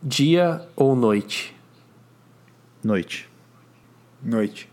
[0.03, 1.55] Dia ou noite?
[2.83, 3.29] Noite.
[4.23, 4.70] Noite.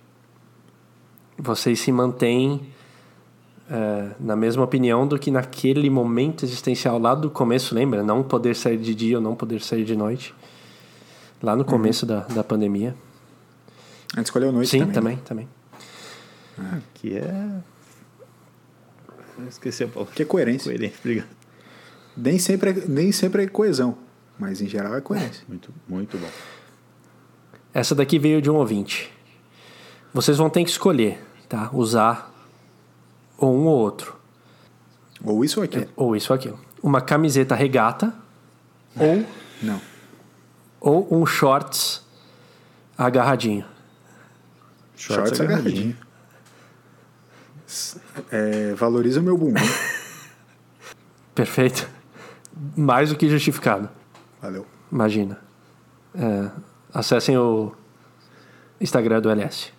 [1.37, 2.61] Vocês se mantêm
[3.69, 8.01] é, na mesma opinião do que naquele momento existencial lá do começo, lembra?
[8.01, 10.33] Não poder sair de dia ou não poder sair de noite.
[11.41, 12.95] Lá no começo da, da pandemia.
[14.13, 15.17] A gente escolheu noite Sim, também.
[15.17, 15.47] também, também.
[16.95, 17.61] Que é.
[19.47, 20.13] Esqueci a palavra.
[20.15, 20.71] Que é coerência.
[20.71, 21.27] Coerente, obrigado.
[22.15, 23.95] Nem sempre, é, nem sempre é coesão,
[24.39, 25.43] mas em geral é coerência.
[25.47, 26.29] Muito, muito bom.
[27.71, 29.13] Essa daqui veio de um ouvinte.
[30.11, 31.69] Vocês vão ter que escolher, tá?
[31.73, 32.31] Usar
[33.37, 34.15] ou um ou outro.
[35.23, 35.87] Ou isso ou aquilo.
[35.95, 36.59] Ou isso ou aquilo.
[36.81, 38.13] Uma camiseta regata
[38.95, 39.25] ou,
[39.61, 39.81] Não.
[40.79, 42.03] ou um shorts
[42.97, 43.65] agarradinho.
[44.95, 45.97] Shorts agarradinho.
[48.31, 49.61] É, valoriza o meu bumbum.
[51.35, 51.87] Perfeito.
[52.75, 53.89] Mais do que justificado.
[54.41, 54.65] Valeu.
[54.91, 55.39] Imagina.
[56.15, 56.49] É,
[56.93, 57.75] acessem o
[58.81, 59.71] Instagram do LS.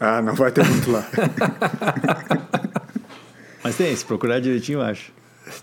[0.00, 1.04] Ah, não vai ter muito lá.
[3.64, 5.12] Mas tem, se procurar direitinho, eu acho.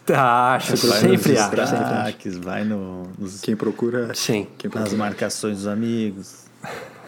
[0.06, 1.56] Tá, acho, Vai sempre acho.
[1.56, 4.14] Destaques, vai no, nos, Quem procura.
[4.14, 4.48] Sim.
[4.58, 4.98] Quem nas procura.
[4.98, 6.46] marcações dos amigos.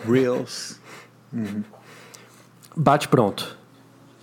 [0.07, 0.79] Reels.
[2.75, 3.57] Bate pronto.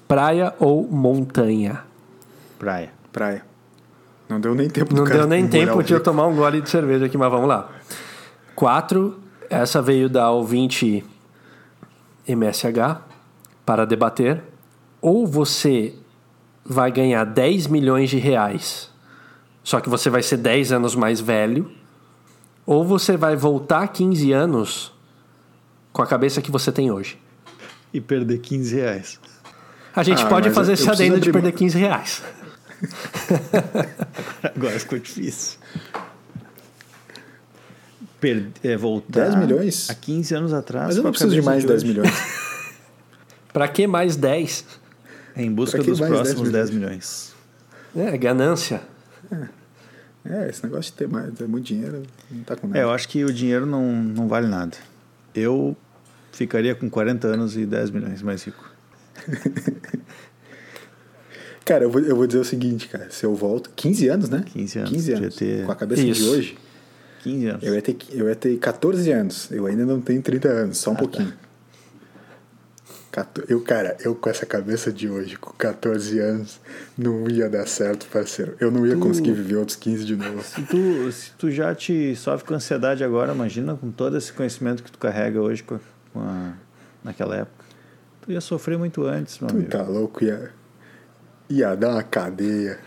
[0.07, 1.82] Praia ou montanha?
[2.59, 2.90] Praia.
[3.12, 3.44] Praia.
[4.28, 7.07] Não deu nem tempo Não deu nem tempo de eu tomar um gole de cerveja
[7.07, 7.68] aqui, mas vamos lá.
[8.55, 9.20] Quatro.
[9.50, 11.05] Essa veio da ouvinte
[12.27, 13.01] MSH
[13.64, 14.43] para debater.
[15.01, 15.95] Ou você
[16.64, 18.91] vai ganhar 10 milhões de reais,
[19.62, 21.70] só que você vai ser 10 anos mais velho.
[22.66, 24.93] Ou você vai voltar 15 anos
[25.93, 27.18] com a cabeça que você tem hoje.
[27.93, 29.20] E perder 15 reais.
[29.95, 31.59] A gente Ah, pode fazer esse adendo de perder mão.
[31.59, 32.22] 15 reais.
[34.43, 35.59] Agora ficou difícil.
[38.25, 39.91] Per é, voltar 10 milhões?
[39.91, 40.87] há 15 anos atrás.
[40.87, 41.93] Mas eu não preciso de mais 10 hoje.
[41.93, 42.11] milhões.
[43.53, 44.64] Pra que mais 10?
[45.37, 46.70] Em busca dos mais 10 próximos milhões?
[46.70, 47.35] 10 milhões.
[47.97, 48.81] É, ganância.
[50.25, 52.79] É, esse negócio de ter, mais, ter muito dinheiro não tá com nada.
[52.79, 54.77] É, eu acho que o dinheiro não, não vale nada.
[55.35, 55.77] Eu
[56.33, 58.72] ficaria com 40 anos e 10 milhões mais rico.
[61.64, 63.09] Cara, eu vou, eu vou dizer o seguinte, cara.
[63.11, 63.70] Se eu volto.
[63.75, 64.45] 15 anos, né?
[64.53, 65.37] 15 anos, 15 podia anos.
[65.37, 66.20] ter- Com a cabeça Isso.
[66.22, 66.59] de hoje,
[67.25, 67.62] 15 anos.
[67.64, 69.51] eu ia, ter, eu ia ter 14 anos.
[69.51, 71.33] Eu ainda não tenho 30 anos, só um pouquinho.
[73.11, 76.61] Cato- Eu, cara, eu com essa cabeça de hoje, com 14 anos,
[76.99, 78.57] não ia dar certo, parceiro.
[78.59, 80.43] Eu não ia conseguir viver outros 15 de novo.
[80.43, 84.83] Se tu, se tu já te sofre com ansiedade agora, imagina com todo esse conhecimento
[84.83, 85.81] que tu carrega hoje com a-
[86.12, 86.55] com a-
[87.05, 87.64] naquela época.
[88.22, 89.70] Tu ia sofrer muito antes, meu Tu amigo.
[89.70, 90.25] tá louco?
[90.25, 90.51] Ia,
[91.49, 92.81] ia dar uma cadeia.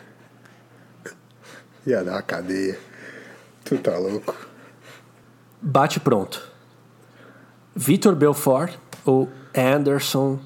[1.85, 2.77] Ia dar uma cadeia.
[3.67, 4.35] Tu tá louco?
[5.61, 6.41] Bate pronto.
[7.75, 8.73] Vitor Belfort
[9.05, 10.39] ou Anderson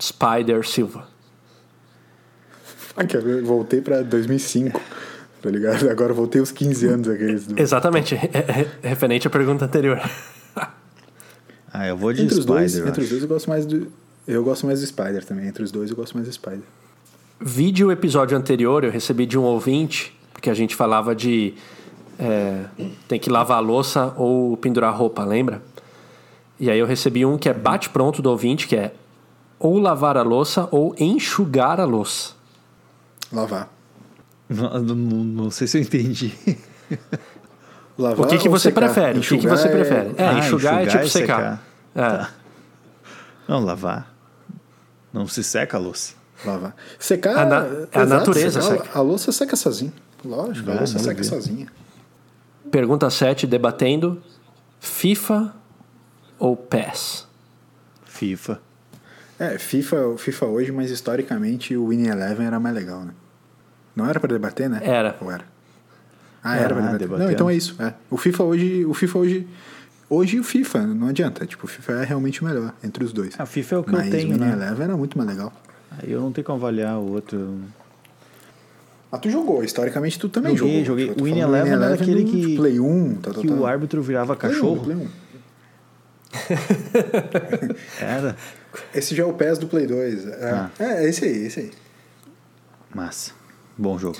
[0.00, 1.08] Spider Silva?
[3.08, 3.42] Quer ver?
[3.42, 4.80] Voltei pra 2005,
[5.42, 5.88] tá ligado?
[5.90, 7.46] Agora eu voltei os 15 anos aqueles.
[7.46, 7.60] Do...
[7.60, 8.30] Exatamente, é-
[8.82, 10.00] é- referente à pergunta anterior.
[11.76, 13.66] Ah, eu vou de Entre os Spider, dois, eu entre os dois eu gosto mais
[13.66, 13.88] do.
[14.28, 15.48] Eu gosto mais do Spider também.
[15.48, 16.60] Entre os dois eu gosto mais do Spider.
[17.40, 21.52] Vídeo episódio anterior eu recebi de um ouvinte, porque a gente falava de
[22.18, 22.64] é,
[23.08, 25.62] tem que lavar a louça ou pendurar roupa, lembra?
[26.58, 28.94] E aí eu recebi um que é bate pronto do ouvinte, que é
[29.58, 32.32] ou lavar a louça ou enxugar a louça.
[33.32, 33.68] Lavar.
[34.48, 36.32] Não, não- não sei se eu entendi.
[37.98, 38.80] Lavar O que, que ou você secar?
[38.86, 39.18] prefere?
[39.18, 40.14] O que, que Enxugar você é- prefere?
[40.16, 41.62] É, Ah, enxugar, é enxugar tipo e secar.
[41.94, 42.26] É.
[43.48, 44.12] Não, lavar.
[45.12, 46.14] Não se seca a louça.
[46.44, 46.74] Lavar.
[46.98, 47.36] Secar.
[47.38, 48.98] A na- é a natureza secar, seca.
[48.98, 49.92] A louça seca sozinha.
[50.24, 51.24] Lógico, a louça seca ver.
[51.24, 51.66] sozinha.
[52.70, 54.22] Pergunta 7, debatendo.
[54.80, 55.54] FIFA
[56.38, 57.26] ou PES?
[58.04, 58.60] FIFA.
[59.38, 63.12] É, FIFA, FIFA hoje, mas historicamente o Winning Eleven era mais legal, né?
[63.96, 64.80] Não era pra debater, né?
[64.82, 65.16] Era.
[65.20, 65.44] Ou era?
[66.42, 67.24] Ah, Era, era pra debater.
[67.24, 67.74] Não, então é isso.
[67.80, 67.94] É.
[68.10, 68.84] O FIFA hoje.
[68.84, 69.48] O FIFA hoje.
[70.10, 71.46] Hoje o FIFA, não adianta.
[71.46, 73.34] Tipo, o FIFA é realmente o melhor entre os dois.
[73.38, 74.52] Ah, o FIFA é o que mas eu tenho, o Winning né?
[74.52, 75.52] Eleven era muito mais legal.
[75.90, 77.58] Aí eu não tenho como avaliar o outro.
[79.14, 81.00] Ah, tu jogou, historicamente tu também Joguei, jogou.
[81.02, 81.14] joguei.
[81.14, 83.58] Tô O do Eleven era aquele que- Play 1, tal, tal, que tal.
[83.58, 84.82] o árbitro virava Play 1, cachorro.
[84.82, 85.08] Play 1.
[88.00, 88.36] Era.
[88.94, 90.26] Esse já é o PES do Play 2.
[90.26, 90.70] É, Ah.
[90.78, 91.70] é, é esse aí, esse aí.
[92.94, 93.32] Massa.
[93.78, 94.18] Bom jogo.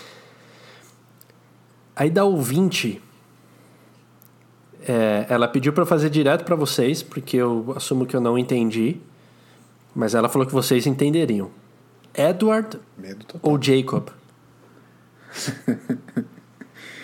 [1.97, 3.01] Aí da ouvinte,
[4.87, 8.37] é, ela pediu pra eu fazer direto pra vocês, porque eu assumo que eu não
[8.39, 8.97] entendi,
[9.95, 11.51] mas ela falou que vocês entenderiam.
[12.17, 13.41] Edward Medo total.
[13.53, 14.09] ou Jacob?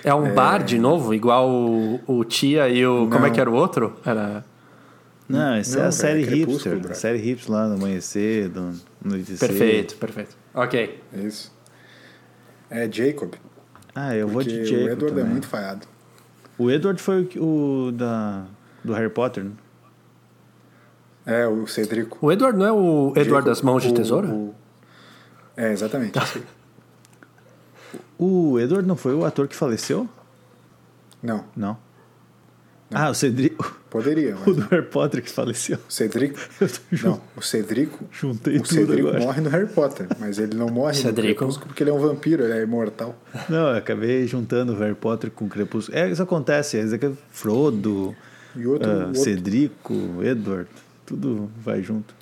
[0.03, 3.07] É um bar de novo, igual o, o Tia e o.
[3.11, 3.35] Como é Não.
[3.35, 3.95] que era o outro?
[4.05, 4.43] Era.
[5.29, 6.91] Não, essa é Não, a série é Crepúsculo, hipster.
[6.91, 8.51] A série hipster lá no amanhecer,
[9.05, 9.47] anoitecer.
[9.49, 10.37] Perfeito, perfeito.
[10.55, 11.03] Ok.
[11.13, 11.55] Isso.
[12.71, 13.35] É Jacob.
[13.95, 15.25] Ah, eu vou de Jacob o Edward também.
[15.25, 15.87] é muito falhado.
[16.57, 18.45] O Edward foi o, o da,
[18.83, 19.51] do Harry Potter, né?
[21.27, 22.19] É, o Cedrico.
[22.23, 24.29] O Edward não é o Edward Jacob, das Mãos de o- Tesoura?
[24.29, 24.55] o-
[25.57, 26.19] É, exatamente.
[28.19, 30.09] O Edward não foi o ator que faleceu?
[31.23, 31.77] Não, Não.
[32.93, 33.79] Ah, o Cedrico.
[33.89, 34.69] poderia, mas O do não.
[34.69, 35.79] Harry Potter que faleceu.
[35.89, 36.41] O Cedrico.
[37.05, 38.05] Não, o Cedrico.
[38.11, 39.25] Juntei o tudo Cedrico agora.
[39.25, 41.29] morre no Harry Potter, mas ele não morre Cedrico.
[41.29, 43.15] no Crepúsculo porque ele é um vampiro, ele é imortal.
[43.49, 45.97] Não, eu acabei juntando o Harry Potter com o Crepúsculo.
[45.97, 46.79] É, isso acontece.
[46.79, 48.13] É, isso é Frodo,
[48.57, 50.69] E outro, o outro- Cedrico, Edward.
[51.07, 52.13] Tudo vai junto.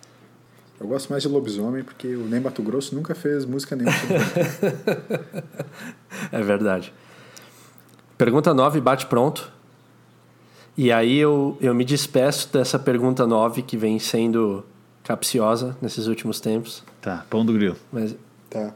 [0.80, 3.96] Eu gosto mais de lobisomem porque o Ney Mato Grosso nunca fez música nenhuma.
[6.30, 6.92] É verdade.
[8.16, 9.50] Pergunta 9, bate pronto.
[10.76, 14.64] E aí eu, eu me despeço dessa pergunta 9 que vem sendo
[15.02, 16.84] capciosa nesses últimos tempos.
[17.00, 17.76] Tá, pão do grilo.
[17.92, 18.14] Mas
[18.50, 18.72] Tá.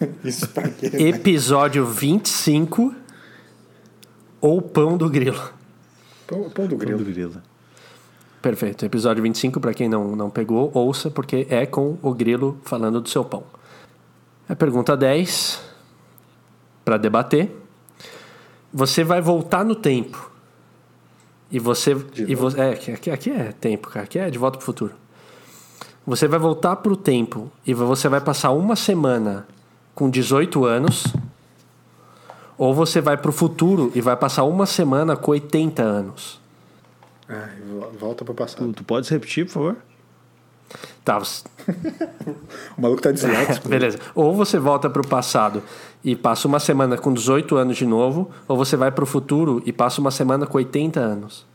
[0.24, 0.86] Isso pra quê?
[0.86, 2.94] episódio 25
[4.40, 5.52] ou Pão do Grilo?
[6.26, 6.98] Pão, pão do Pão grilo.
[6.98, 7.42] do grilo.
[8.40, 8.84] Perfeito.
[8.84, 13.08] Episódio 25, para quem não, não pegou, ouça, porque é com o grilo falando do
[13.08, 13.42] seu pão.
[14.48, 15.60] A pergunta 10,
[16.84, 17.50] para debater.
[18.72, 20.30] Você vai voltar no tempo.
[21.50, 21.96] E você.
[22.16, 24.04] E você é, aqui, aqui- aqui é tempo, cara.
[24.04, 24.94] Aqui é de volta pro futuro.
[26.06, 29.46] Você vai voltar pro tempo e você vai passar uma semana
[29.94, 31.04] com 18 anos.
[32.56, 36.40] Ou você vai pro futuro e vai passar uma semana com 80 anos.
[37.28, 38.66] Ai, vo- volta pro passado.
[38.68, 39.76] Tu, tu pode repetir, por favor?
[41.04, 41.44] Tá, você-
[42.76, 43.68] O maluco tá disléxico.
[43.70, 43.98] Beleza.
[44.14, 45.62] Ou você volta pro passado
[46.04, 49.72] e passa uma semana com 18 anos de novo, ou você vai pro futuro e
[49.72, 51.46] passa uma semana com 80 anos.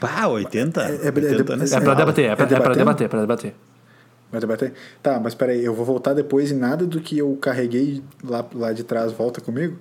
[0.00, 0.80] Bah, 80?
[0.82, 1.72] É- é- 80 é- anos.
[1.72, 2.78] É pra É, debater, é pra, é é pra debatendo?
[2.78, 3.54] debater, é pra debater.
[4.30, 4.72] Vai debater?
[5.02, 8.72] Tá, mas peraí, eu vou voltar depois e nada do que eu carreguei lá, lá
[8.72, 9.76] de trás volta comigo?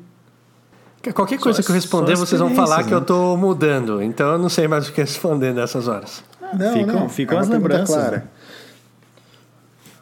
[1.14, 3.06] Qualquer coisa que eu responder, vocês vão falar experiências, que eu né?
[3.06, 4.02] tô mudando.
[4.02, 6.24] Então eu não sei mais o que responder nessas horas.
[6.54, 7.10] Não, ficam- não.
[7.10, 8.18] ficam é as lembranças, Clara.
[8.18, 8.24] né?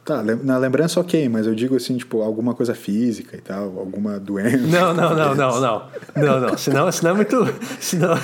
[0.05, 3.79] Tá, lem- na lembrança ok, mas eu digo assim, tipo, alguma coisa física e tal,
[3.79, 4.57] alguma doença.
[4.57, 5.83] Não, não, não, não, não.
[6.15, 6.57] Não, não.
[6.57, 7.35] Senão, senão é muito.
[7.79, 8.15] Senão...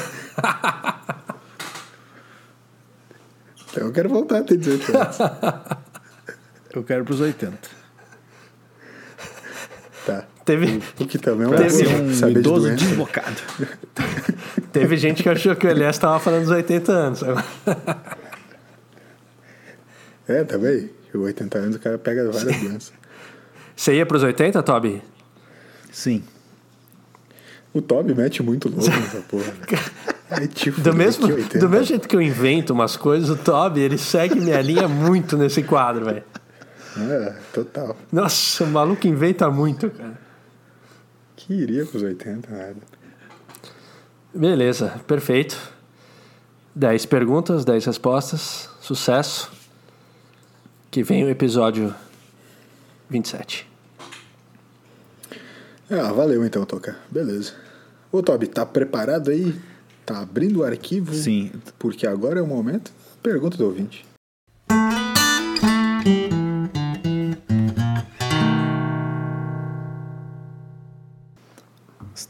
[3.72, 5.18] Então eu quero voltar a ter 18 anos.
[6.74, 7.58] Eu quero pros 80.
[10.42, 10.46] Tá.
[10.46, 12.86] Teve, O que também é uma Teve um de idoso doença.
[12.86, 13.36] desbocado.
[14.74, 17.22] teve gente que achou que o Elias tava falando dos 80 anos.
[20.28, 20.90] É, também.
[21.12, 22.94] Com 80 anos o cara pega várias doenças.
[23.76, 25.02] Você ia pros 80, Toby?
[25.92, 26.24] Sim.
[27.74, 29.44] O Toby mete muito louco nessa porra.
[29.44, 29.82] velho.
[30.32, 31.60] É tipo, Do mesmo, que 80.
[31.60, 35.38] do mesmo jeito que eu invento umas coisas, o Toby, ele segue minha linha muito
[35.38, 36.24] nesse quadro, velho.
[36.98, 37.98] É, total.
[38.12, 40.18] Nossa, o maluco inventa muito, cara.
[41.46, 42.76] Que iria pros 80, nada.
[44.34, 45.58] Beleza, perfeito.
[46.76, 48.70] 10 perguntas, 10 respostas.
[48.80, 49.52] Sucesso.
[50.92, 51.94] Que vem o episódio
[53.10, 53.68] 27.
[55.90, 56.98] Ah, valeu então, Toca.
[57.10, 57.54] Beleza.
[58.12, 59.60] Ô, Toby, tá preparado aí?
[60.06, 61.14] Tá abrindo o arquivo?
[61.14, 61.52] Sim.
[61.80, 62.94] Porque agora é o momento.
[63.24, 64.06] Pergunta do ouvinte.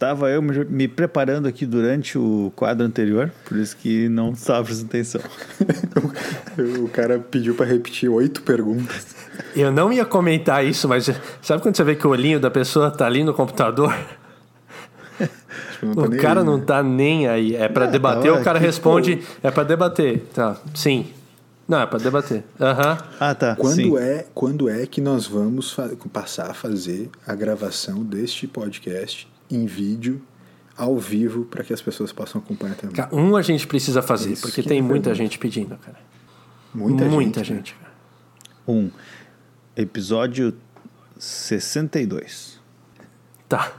[0.01, 4.87] Estava eu me preparando aqui durante o quadro anterior, por isso que não estava prestando
[4.89, 5.21] atenção.
[6.83, 9.15] o cara pediu pra repetir oito perguntas.
[9.55, 11.07] Eu não ia comentar isso, mas
[11.39, 13.95] sabe quando você vê que o olhinho da pessoa tá ali no computador?
[15.79, 16.63] Tô O cara aí, não né?
[16.65, 17.55] tá nem aí.
[17.55, 20.23] É Ah, debater, tá, o cara que- responde, é pra debater.
[20.33, 21.13] Tá, sim.
[21.67, 22.43] Não, é pra debater.
[22.59, 22.97] Aham.
[23.19, 23.55] Ah, tá.
[23.55, 23.95] Quando sim.
[23.99, 25.77] é, quando é que nós vamos
[26.11, 30.21] passar a fazer a gravação deste podcast em vídeo,
[30.77, 32.95] ao vivo, para que as pessoas possam acompanhar também?
[33.11, 35.97] Um a gente precisa fazer, Isso porque que tem é muita gente pedindo, cara.
[36.73, 37.51] Muita, Muita gente.
[37.51, 37.57] né?
[37.57, 37.75] gente.
[37.75, 37.91] cara.
[38.67, 38.89] Um.
[39.75, 40.53] Episódio
[41.17, 42.59] 62.
[43.47, 43.71] Tá.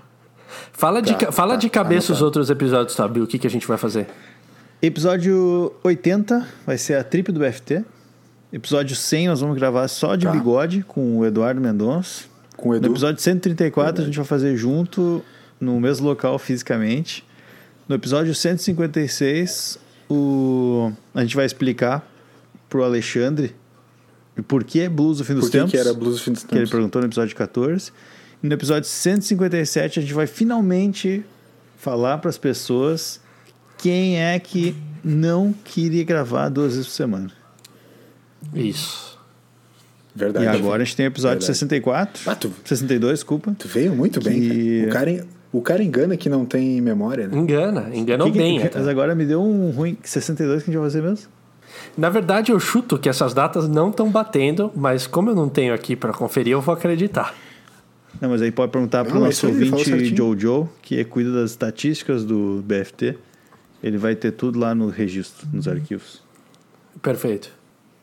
[0.73, 2.25] Fala de, Tá, ca- fala tá, de cabeça os anotado.
[2.27, 3.21] outros episódios, sabe?
[3.21, 4.07] O que, que a gente vai fazer?
[4.81, 7.85] Episódio 80 vai ser a trip do BFT.
[8.53, 10.33] Episódio 100 nós vamos gravar só de Tá.
[10.33, 12.25] bigode com o Eduardo Mendonça.
[12.57, 12.87] Com o Edu.
[12.89, 15.23] No episódio 134 a gente vai fazer junto
[15.63, 17.25] no mesmo local fisicamente.
[17.89, 19.79] No episódio 156
[20.11, 20.93] o...
[21.15, 22.07] a gente vai explicar
[22.69, 23.55] pro Alexandre
[24.37, 25.71] o porquê é blues do fim dos Por que, tempos.
[25.73, 26.71] que era Blues do Fim dos que ele Tempos?
[26.71, 27.93] perguntou no episódio 14.
[28.43, 31.23] E no episódio 157 a gente vai finalmente
[31.77, 33.21] falar para as pessoas
[33.79, 37.31] quem é que não queria gravar duas vezes por semana.
[38.55, 39.19] Isso.
[40.15, 40.45] Verdade.
[40.45, 41.59] e agora a gente tem o episódio Verdade.
[41.59, 43.55] 64, Ah, tu- 62, desculpa.
[43.59, 45.11] Tu veio muito bem, Que- cara.
[45.11, 47.37] O cara, o cara engana que não tem memória, né?
[47.37, 48.59] Engana, enganou Que bem.
[48.61, 48.79] que- até.
[48.79, 51.29] mas agora me deu um ruim 62 que a gente vai fazer mesmo.
[51.97, 55.73] Na verdade, eu chuto que essas datas não estão batendo, mas como eu não tenho
[55.75, 57.35] aqui pra conferir, eu vou acreditar.
[58.21, 60.15] Não, mas aí pode perguntar Não, é nosso ouvinte.
[60.17, 63.17] Jojo, que cuida das estatísticas do BFT.
[63.83, 66.23] Ele vai ter tudo lá no registro, nos arquivos.
[67.03, 67.51] Perfeito.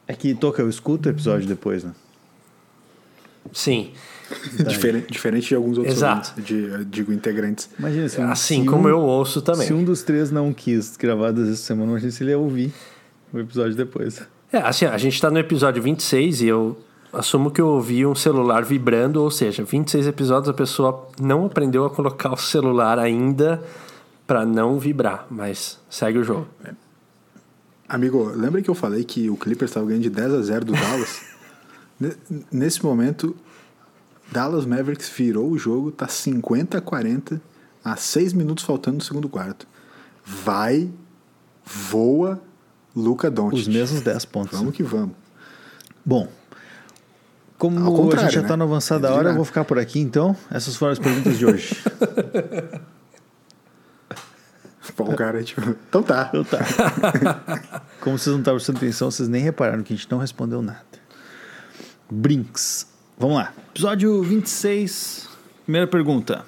[0.08, 1.92] É que toca, eu escuto o episódio depois, né?
[3.54, 3.92] Sim.
[4.68, 6.40] Diferente, diferente de alguns outros Exato.
[6.42, 7.70] de, digo integrantes.
[7.80, 9.66] Imagina se, Assim se como um, eu ouço também.
[9.68, 12.74] Se um dos três não quis gravar por semana, imagina se ele ia ouvir
[13.34, 14.22] o episódio depois.
[14.52, 16.78] É, assim, a gente tá no episódio 26 e eu
[17.14, 21.86] assumo que eu ouvi um celular vibrando, ou seja, 26 episódios a pessoa não aprendeu
[21.86, 23.62] a colocar o celular ainda
[24.28, 26.48] pra não vibrar, mas segue o jogo.
[27.88, 30.74] Amigo, lembra que eu falei que o Clippers estava ganhando de 10 a 0 do
[30.74, 31.22] Dallas?
[32.00, 32.14] Ne-
[32.52, 33.36] Nesse momento,
[34.32, 37.42] Dallas Mavericks virou o jogo, tá 50 a 40,
[37.84, 39.68] a 6 minutos faltando no segundo quarto.
[40.24, 40.90] Vai,
[41.66, 42.42] voa,
[42.96, 43.62] Luca Doncic.
[43.62, 44.58] Os mesmos 10 pontos.
[44.58, 45.16] Vamos que vamos.
[46.06, 46.28] Bom,
[47.58, 48.48] como a gente já né?
[48.48, 50.36] tá na avançada Eles hora, eu vou ficar por aqui então.
[50.50, 51.76] Essas foram as perguntas de hoje.
[54.98, 56.30] Bom, cara, tipo, então tá.
[56.30, 56.60] Então tá.
[58.02, 60.84] Como vocês não estavam prestando atenção, vocês nem repararam que a gente não respondeu nada.
[62.10, 62.88] Brinks.
[63.20, 63.52] Vamos lá.
[63.72, 65.28] Episódio 26.
[65.66, 66.46] Primeira pergunta.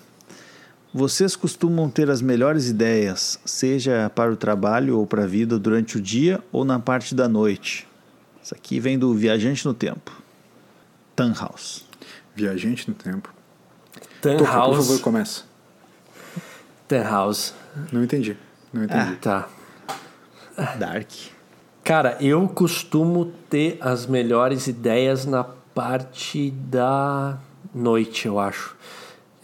[0.94, 5.98] Vocês costumam ter as melhores ideias, seja para o trabalho ou para a vida, durante
[5.98, 7.86] o dia ou na parte da noite?
[8.42, 10.14] Isso aqui vem do Viajante no Tempo.
[11.14, 11.86] Tannhaus.
[12.34, 13.34] Viajante no tempo.
[14.22, 14.78] Toca, por Tannhaus.
[14.78, 15.44] favor, começa.
[16.88, 17.54] Tannhaus.
[17.92, 18.38] Não entendi.
[18.72, 19.18] Não entendi.
[19.18, 19.50] Tá.
[20.80, 21.10] Dark.
[21.84, 25.44] Cara, eu costumo ter as melhores ideias na
[25.74, 27.38] parte da
[27.74, 28.76] noite, eu acho.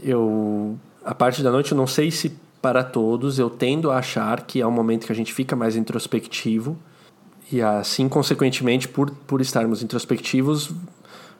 [0.02, 4.42] Eu a parte da noite eu não sei se para todos, eu tendo a achar
[4.42, 6.78] que é um momento que a gente fica mais introspectivo
[7.52, 10.72] e assim consequentemente por por estarmos introspectivos,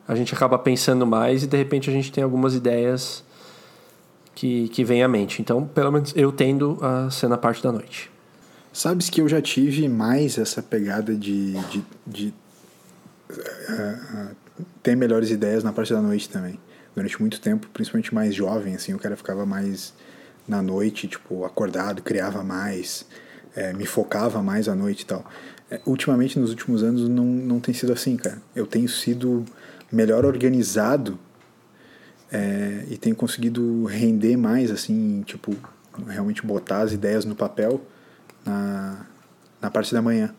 [0.08, 3.24] a gente acaba pensando mais e de repente a gente tem algumas ideias
[4.34, 5.42] que que vêm à mente.
[5.42, 8.10] Então, pelo menos eu tendo a ser na parte da noite.
[8.72, 12.34] Sabes que eu já tive mais essa pegada de, de, de
[13.28, 13.34] eh,
[13.70, 14.28] eh,
[14.82, 16.60] ter melhores ideias na parte da noite também.
[16.96, 19.94] Durante muito tempo, principalmente mais jovem, assim, o cara ficava mais
[20.48, 23.06] na noite, tipo, acordado, criava mais,
[23.56, 25.26] eh, me focava mais à noite e tal.
[25.70, 28.42] Eh, ultimamente, nos últimos anos, não, não tem sido assim, cara.
[28.56, 29.46] Eu tenho sido
[29.92, 31.20] melhor organizado
[32.32, 35.56] é, e tenho conseguido render mais, assim, tipo,
[36.08, 37.82] realmente botar as ideias no papel
[38.46, 39.06] na,
[39.62, 40.34] na parte da manhã.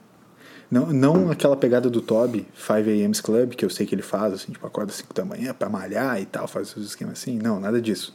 [0.71, 4.35] Não, não aquela pegada do Toby, 5 a.m.'s Club, que eu sei que ele faz,
[4.35, 7.39] assim, tipo, acorda 5 da manhã pra malhar e tal, faz os esquemas assim.
[7.39, 8.15] Não, nada disso.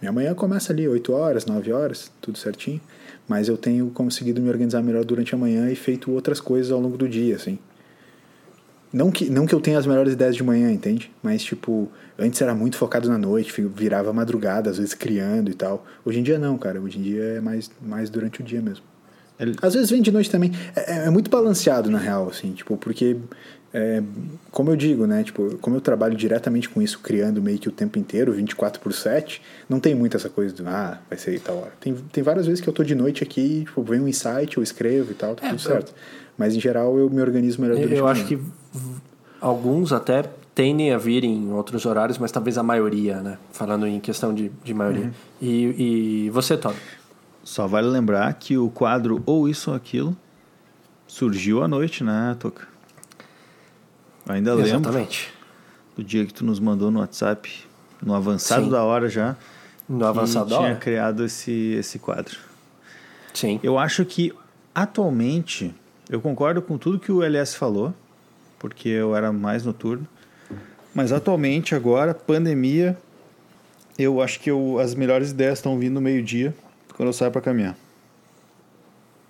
[0.00, 2.80] Minha manhã começa ali 8 horas, 9 horas, tudo certinho,
[3.26, 6.78] mas eu tenho conseguido me organizar melhor durante a manhã e feito outras coisas ao
[6.78, 7.58] longo do dia, assim.
[8.92, 11.10] Não que, não que eu tenha as melhores ideias de manhã, entende?
[11.20, 15.84] Mas, tipo, antes era muito focado na noite, virava madrugada, às vezes criando e tal.
[16.04, 16.80] Hoje em dia não, cara.
[16.80, 18.84] Hoje em dia é mais, mais durante o dia mesmo.
[19.38, 20.52] Ele- Às vezes vem de noite também.
[20.74, 23.16] É, é- é muito balanceado, na real, assim, tipo, porque,
[23.72, 24.02] é,
[24.50, 27.72] como eu digo, né, tipo, como eu trabalho diretamente com isso, criando meio que o
[27.72, 31.56] tempo inteiro, 24 por 7, não tem muito essa coisa do, ah, vai ser tal
[31.58, 31.72] hora.
[31.80, 34.62] Tem, tem várias vezes que eu tô de noite aqui, tipo, vem um insight, eu
[34.62, 35.94] escrevo e tal, tá tudo certo.
[36.36, 38.38] Mas, em geral, eu me organizo melhor durante Eu acho que
[39.40, 40.24] alguns até
[40.54, 43.38] tendem a vir em outros horários, mas talvez a maioria, né?
[43.52, 45.04] Falando em questão de, de maioria.
[45.04, 45.10] Uhum.
[45.40, 46.76] E, e você, Todd?
[47.48, 50.14] Só vale lembrar que o quadro Ou Isso ou Aquilo
[51.06, 52.68] surgiu à noite, né, Toca?
[54.28, 55.32] Ainda lembro Exatamente.
[55.96, 57.50] do dia que tu nos mandou no WhatsApp,
[58.02, 58.70] no avançado Sim.
[58.70, 59.34] da hora já,
[59.88, 60.76] No avançado da tinha hora?
[60.76, 62.36] criado esse, esse quadro.
[63.32, 63.58] Sim.
[63.62, 64.30] Eu acho que
[64.74, 65.74] atualmente
[66.10, 67.94] eu concordo com tudo que o LS falou,
[68.58, 70.06] porque eu era mais noturno.
[70.94, 72.94] Mas atualmente, agora, pandemia,
[73.98, 76.54] eu acho que eu, as melhores ideias estão vindo no meio-dia,
[76.98, 77.76] quando eu saio para caminhar.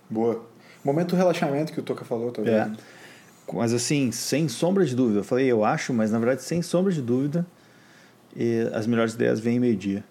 [0.09, 0.43] Boa.
[0.83, 2.55] Momento do relaxamento que o Toca falou, talvez.
[2.57, 2.71] É.
[3.53, 5.19] Mas assim, sem sombra de dúvida.
[5.19, 7.45] Eu falei, eu acho, mas na verdade, sem sombra de dúvida,
[8.73, 10.03] as melhores ideias vêm meio-dia.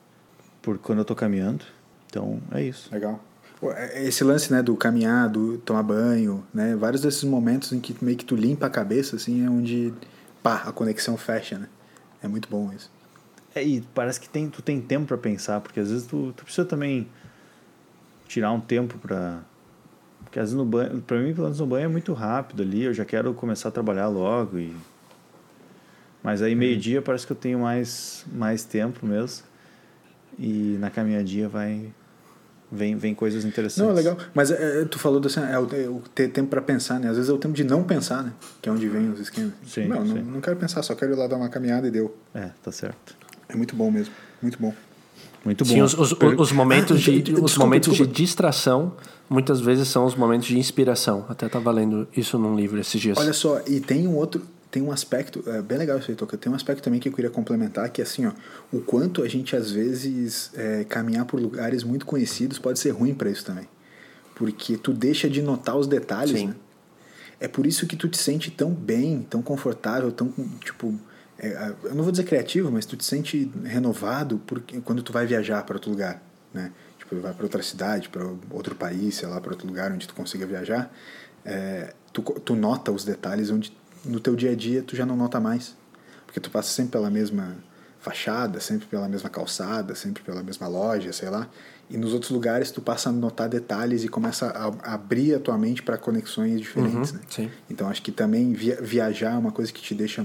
[0.63, 1.65] Por quando eu tô caminhando.
[2.07, 2.89] Então, é isso.
[2.93, 3.21] Legal.
[3.61, 7.81] Pô, é- Esse lance, né, do caminhar, do tomar banho, né, vários desses momentos em
[7.81, 9.93] que meio que tu limpa a cabeça, assim, é onde,
[10.45, 11.67] pá, a conexão fecha, né?
[12.23, 12.89] É muito bom isso.
[13.53, 16.45] É, e parece que tem, tu tem tempo para pensar, porque às vezes tu, tu
[16.45, 17.09] precisa também
[18.29, 19.41] tirar um tempo para
[20.23, 22.85] Porque às vezes no banho, pra mim, pelo menos no banho é muito rápido ali,
[22.85, 24.59] eu já quero começar a trabalhar logo.
[24.59, 24.77] E...
[26.23, 29.47] Mas aí meio-dia parece que eu tenho mais, mais tempo mesmo.
[30.39, 31.93] E na caminhadinha vai.
[32.71, 33.83] Vem, vem coisas interessantes.
[33.83, 34.19] Não, é legal.
[34.35, 37.09] Mas é, é, tu falou desse, é, o, é o ter tempo pra pensar, né?
[37.09, 38.33] Às vezes é o tempo de não pensar, né?
[38.61, 39.55] Que é onde vem os esquemas.
[39.67, 40.23] Sim, não, não, sim.
[40.23, 42.15] não quero pensar, só quero ir lá dar uma caminhada e deu.
[42.35, 43.17] É, tá certo.
[43.49, 44.13] É muito bom mesmo.
[44.43, 44.75] Muito bom.
[45.45, 45.71] Muito bom.
[45.73, 48.13] Sim, os, os, Per- os momentos, Ah, de, desculpa, os momentos desculpa.
[48.13, 48.93] de distração
[49.31, 51.25] muitas vezes são os momentos de inspiração.
[51.29, 53.17] Até tava lendo isso num livro esses dias.
[53.19, 56.37] Olha só, e tem um outro, tem um aspecto, é bem legal isso aí, Toca.
[56.37, 58.33] Tem um aspecto também que eu queria complementar, que é assim, ó,
[58.73, 63.15] o quanto a gente às vezes é, caminhar por lugares muito conhecidos pode ser ruim
[63.15, 63.69] para isso também.
[64.35, 66.47] Porque tu deixa de notar os detalhes, Sim.
[66.49, 66.55] né?
[67.41, 70.33] É por isso que tu te sente tão bem, tão confortável, tão,
[70.65, 70.93] tipo,
[71.39, 75.27] é, eu não vou dizer criativo, mas tu te sente renovado porque, quando tu vai
[75.27, 76.23] viajar para outro lugar,
[76.53, 76.73] né?
[76.99, 80.15] Tipo, vai para outra cidade, para outro país, sei lá, para outro lugar onde tu
[80.15, 80.93] consiga viajar,
[81.45, 83.73] é, tu, tu nota os detalhes onde
[84.05, 85.77] no teu dia a dia tu já não nota mais,
[86.27, 87.57] porque tu passa sempre pela mesma
[88.01, 91.49] fachada, sempre pela mesma calçada, sempre pela mesma loja, sei lá,
[91.91, 95.57] e nos outros lugares tu passa a notar detalhes e começa a, abrir a tua
[95.59, 97.23] mente para conexões diferentes, Uhum, né?
[97.29, 97.51] sim.
[97.71, 100.25] Então acho que também via- viajar é uma coisa que te deixa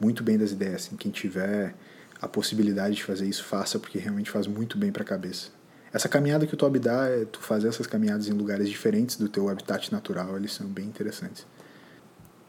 [0.00, 0.86] muito bem das ideias.
[0.86, 0.96] Assim.
[0.96, 1.74] Quem tiver
[2.20, 5.48] a possibilidade de fazer isso, faça, porque realmente faz muito bem para a cabeça.
[5.92, 9.28] Essa caminhada que o Toby dá, é tu fazer essas caminhadas em lugares diferentes do
[9.28, 11.46] teu habitat natural, eles são bem interessantes.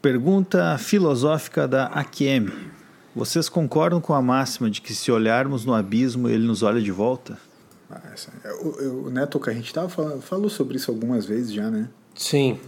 [0.02, 2.50] Pergunta filosófica da Akiem.
[3.14, 6.92] Vocês concordam com a máxima de que se olharmos no abismo, ele nos olha de
[6.92, 7.38] volta?
[7.90, 11.52] Ah, essa, eu, eu, né, Toca, a gente tava falando, falou sobre isso algumas vezes
[11.52, 11.88] já, né?
[12.14, 12.58] Sim,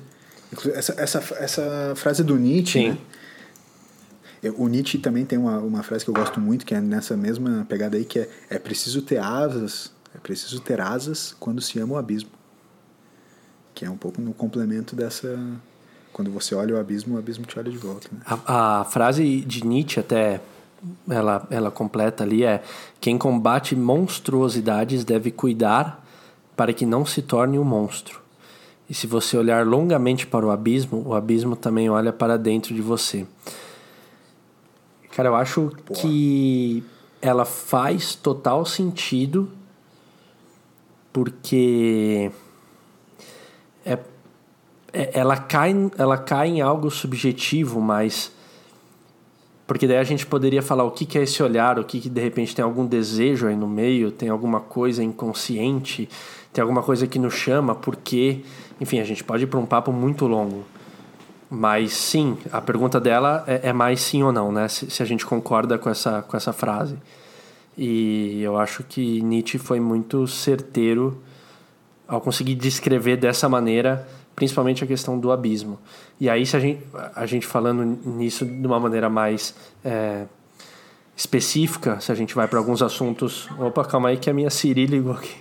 [0.53, 2.91] Inclusive, Essa, essa, essa frase do Nietzsche, Sim.
[2.91, 2.99] né?
[4.43, 7.17] Eu- O Nietzsche também tem uma, uma frase que eu gosto muito, que é nessa
[7.17, 11.79] mesma pegada aí, que é é preciso ter asas, é preciso ter asas quando se
[11.79, 12.31] ama o abismo.
[13.75, 15.39] Que é um pouco no complemento dessa...
[16.13, 18.21] Quando você olha o abismo, o abismo te olha de volta, né?
[18.27, 20.41] A, a frase de Nietzsche até
[21.09, 22.63] ela, ela completa ali é
[23.01, 26.05] quem combate monstruosidades deve cuidar
[26.55, 28.21] para que não se torne um monstro.
[28.91, 32.83] E se você olhar longamente para o abismo, o abismo também olha para dentro de
[32.83, 33.27] você.
[35.15, 36.83] Cara, eu acho que
[37.21, 39.49] ela faz total sentido
[41.13, 42.31] porque
[43.85, 43.99] é,
[44.93, 48.33] é- ela, cai, ela cai em algo subjetivo, mas.
[49.67, 52.09] Porque daí a gente poderia falar o que, que é esse olhar, o que, que
[52.09, 56.09] de repente tem algum desejo aí no meio, tem alguma coisa inconsciente,
[56.53, 58.41] tem alguma coisa que nos chama, porque.
[58.81, 60.65] Enfim, a gente pode ir para um papo muito longo.
[61.55, 64.69] Mas sim, a pergunta dela é, é mais sim ou não, né?
[64.69, 66.97] Se, se a gente concorda com essa, com essa frase.
[67.77, 71.23] E eu acho que Nietzsche foi muito certeiro
[72.09, 75.79] ao conseguir descrever dessa maneira, principalmente a questão do abismo.
[76.19, 76.83] E aí, se a gente,
[77.15, 80.25] a gente falando nisso de uma maneira mais é,
[81.15, 83.47] específica, se a gente vai para alguns assuntos.
[83.59, 85.37] Opa, calma aí que a minha Siri ligou aqui.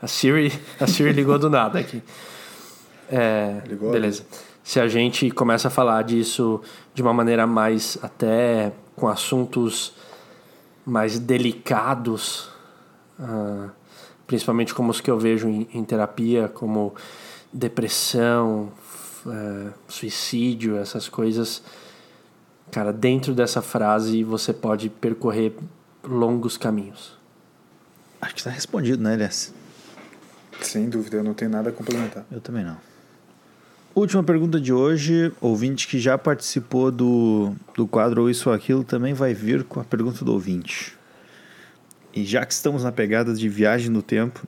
[0.00, 2.00] A Siri, a Siri ligou do nada aqui.
[3.10, 3.90] É, Ligou?
[3.90, 4.22] beleza.
[4.70, 6.60] Se a gente começa a falar disso
[6.94, 9.92] de uma maneira mais até com assuntos
[10.86, 12.48] mais delicados,
[13.18, 13.70] ah,
[14.28, 16.94] principalmente como os que eu vejo em, em terapia, como
[17.52, 18.70] depressão,
[19.26, 21.64] eh, suicídio, essas coisas.
[22.70, 25.52] Cara, dentro dessa frase você pode percorrer
[26.04, 27.18] longos caminhos.
[28.20, 29.52] Acho que está respondido, né, Elias?
[30.60, 32.24] Sem dúvida, eu não tenho nada a complementar.
[32.30, 32.89] Eu também não.
[33.94, 35.32] Última pergunta de hoje.
[35.40, 39.80] Ouvinte que já participou do, do quadro ou Isso ou Aquilo também vai vir com
[39.80, 40.94] a pergunta do ouvinte.
[42.14, 44.46] E já que estamos na pegada de viagem no tempo.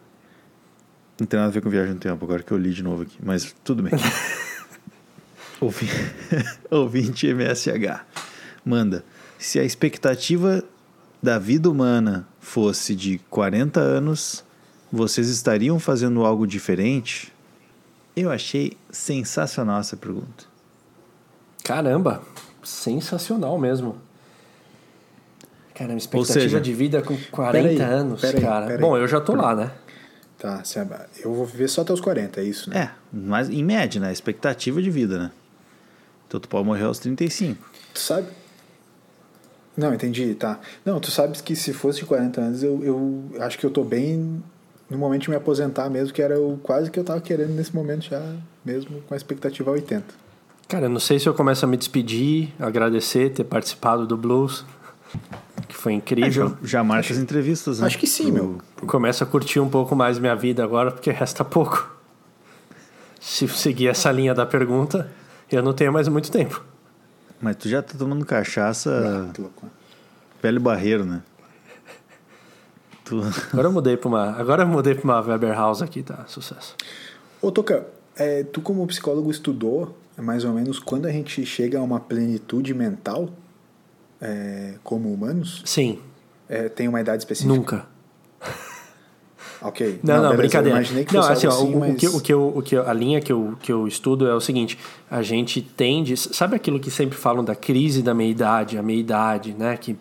[1.19, 3.03] Não tem nada a ver com viagem no tempo, agora que eu li de novo
[3.03, 3.93] aqui, mas tudo bem.
[5.61, 5.87] Ouvi-
[6.71, 8.01] ouvinte MSH.
[8.65, 9.05] Manda.
[9.39, 10.65] Se a expectativa
[11.23, 14.45] da vida humana fosse de 40 anos,
[14.91, 17.32] vocês estariam fazendo algo diferente?
[18.15, 20.45] Eu achei sensacional essa pergunta.
[21.65, 22.23] Caramba,
[22.63, 23.97] sensacional mesmo.
[25.75, 28.67] Caramba, expectativa seja, de vida com 40 peraí, anos, peraí, cara.
[28.67, 28.81] peraí.
[28.81, 29.71] Bom, eu já tô lá, né?
[30.39, 30.63] Tá,
[31.21, 32.77] eu vou viver só até os 40, é isso, né?
[32.77, 34.13] É, mas em média, né?
[34.13, 35.31] Expectativa de vida, né?
[36.27, 37.65] Então tu pode morrer aos 35.
[37.95, 38.27] Tu sabe.
[39.77, 40.59] Não, entendi, tá.
[40.85, 43.85] Não, tu sabes que se fosse de 40 anos, eu, eu acho que eu tô
[43.85, 44.43] bem
[44.93, 47.75] no momento de me aposentar mesmo, que era o quase que eu tava querendo nesse
[47.75, 48.23] momento já,
[48.65, 50.05] mesmo com a expectativa 80.
[50.69, 54.65] Cara, eu não sei se eu começo a me despedir, agradecer ter participado do Blues,
[55.69, 56.49] que foi É, incrível.
[56.63, 57.87] já, já marca as entrevistas, né?
[57.87, 58.59] acho que sim, meu.
[58.87, 61.91] Começo a curtir um pouco mais minha vida agora, porque resta pouco.
[63.21, 65.11] Se seguir essa linha da pergunta,
[65.51, 66.63] eu não tenho mais muito tempo.
[67.41, 69.67] Mas tu já tá tomando cachaça Que louco.
[70.43, 71.23] velho barreiro, né?
[73.13, 73.21] Tu...
[73.53, 76.25] Agora eu mudei pra uma, agora eu mudei pra uma Weber House aqui, tá?
[76.27, 76.75] Sucesso.
[77.43, 77.87] Ô, Toca,
[78.17, 82.73] é, tu como psicólogo estudou mais ou menos quando a gente chega a uma plenitude
[82.73, 83.29] mental
[84.19, 85.61] é, como humanos?
[85.67, 85.99] Sim,
[86.49, 87.55] É, tem uma idade específica?
[87.55, 87.87] nunca.
[89.65, 90.01] Ok.
[90.03, 90.77] Não, não, eu brincadeira.
[90.79, 91.93] imaginei que não, assim, ó, assim, o, mas...
[91.93, 94.27] o que, o que eu, o que eu- a linha que eu, que eu estudo
[94.27, 94.77] é o seguinte:
[95.09, 96.17] a gente tende.
[96.17, 99.77] Sabe aquilo que sempre falam da crise da meia-idade, a meia-idade, né?
[99.77, 99.97] Que,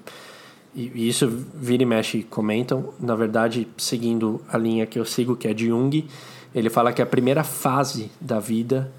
[0.76, 2.93] e, e isso vira e mexe e comentam.
[2.99, 6.07] Na verdade, seguindo a linha que eu sigo, que é de Jung,
[6.53, 8.91] ele fala que a primeira fase da vida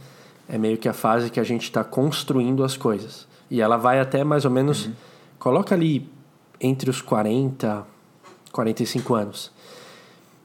[0.49, 3.27] é meio que a fase que a gente está construindo as coisas.
[3.51, 4.89] E ela vai até mais ou menos.
[5.39, 6.09] Coloca ali
[6.61, 7.87] entre os 40,
[8.53, 9.51] 45 anos.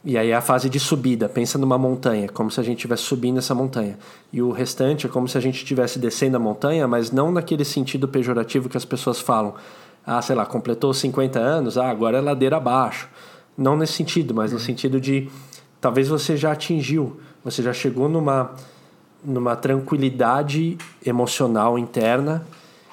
[0.03, 3.03] E aí é a fase de subida, pensa numa montanha, como se a gente estivesse
[3.03, 3.99] subindo essa montanha.
[4.31, 7.65] E o restante é como se a gente estivesse descendo a montanha, mas não naquele
[7.65, 9.55] sentido pejorativo que as pessoas falam.
[10.07, 13.09] Ah, sei lá, completou 50 anos, ah, agora é ladeira abaixo.
[13.57, 15.29] Não nesse sentido, mas no sentido de
[15.81, 18.51] talvez você já atingiu, você já chegou numa
[19.23, 22.45] numa tranquilidade emocional interna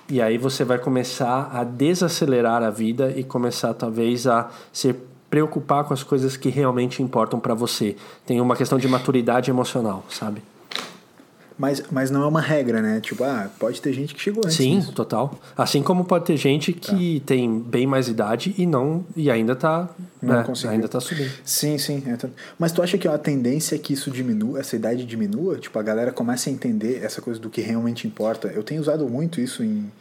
[0.08, 4.94] e aí você vai começar a desacelerar a vida e começar talvez a se
[5.30, 7.96] preocupar com as coisas que realmente importam para você.
[8.26, 10.42] Tem uma questão de maturidade emocional, sabe?
[11.56, 13.00] Mas, mas não é uma regra, né?
[13.00, 14.56] Tipo, ah, pode ter gente que chegou antes.
[14.56, 14.92] Sim, disso.
[14.92, 15.38] total.
[15.56, 19.88] Assim como pode ter gente que tem bem mais idade e não e ainda tá,
[20.20, 21.30] Não né, ainda tá subindo.
[21.44, 22.02] Sim, sim.
[22.06, 22.28] é
[22.58, 25.56] Mas tu acha que a tendência é que isso diminua, essa idade diminua?
[25.56, 28.48] Tipo, a galera comece a entender essa coisa do que realmente importa.
[28.48, 29.92] Eu tenho usado muito isso em,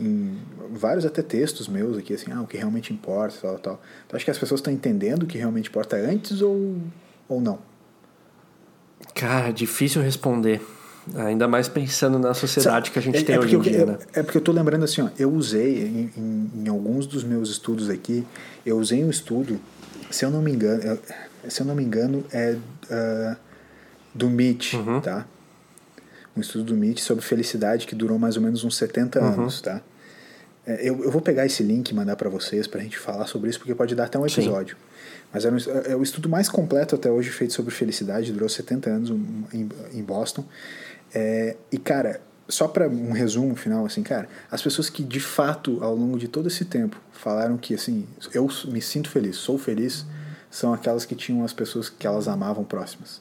[0.00, 0.38] em
[0.70, 3.82] vários até textos meus aqui, assim, ah, o que realmente importa, tal, tal.
[4.08, 6.78] Tu acha que as pessoas estão entendendo o que realmente importa antes ou,
[7.28, 7.58] ou não?
[9.14, 10.62] Cara, é difícil responder.
[11.16, 13.86] Ainda mais pensando na sociedade que a gente É- tem é hoje em dia, eu-
[13.86, 13.98] né?
[14.12, 17.50] É porque eu tô lembrando assim, ó, eu usei em, em, em alguns dos meus
[17.50, 18.24] estudos aqui,
[18.64, 19.58] eu usei um estudo,
[20.10, 22.56] se eu não me engano, eu- se eu não me engano, é
[22.90, 23.36] ah,
[24.14, 25.00] do MIT, Uhum.
[25.00, 25.26] tá?
[26.36, 29.26] Um estudo do MIT sobre felicidade que durou mais ou menos uns 70 Uhum.
[29.26, 29.80] anos, tá?
[30.64, 33.50] É, eu, eu vou pegar esse link e mandar para vocês pra gente falar sobre
[33.50, 34.42] isso, porque pode dar até um Sim.
[34.42, 34.76] episódio.
[35.32, 35.58] Mas era um,
[35.90, 39.18] é o estudo mais completo até hoje feito sobre felicidade, durou 70 anos um,
[39.52, 40.44] em, em Boston.
[41.14, 45.82] É, e, cara, só para um resumo final, assim, cara, as pessoas que de fato,
[45.82, 50.06] ao longo de todo esse tempo, falaram que, assim, eu me sinto feliz, sou feliz,
[50.50, 53.20] são aquelas que tinham as pessoas que elas amavam próximas.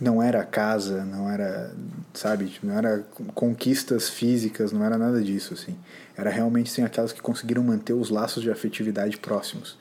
[0.00, 1.74] Não era casa, não era,
[2.14, 3.04] sabe, tipo, não era
[3.34, 5.76] conquistas físicas, não era nada disso, assim.
[6.16, 9.76] Era realmente, assim, aquelas que conseguiram manter os laços de afetividade próximos.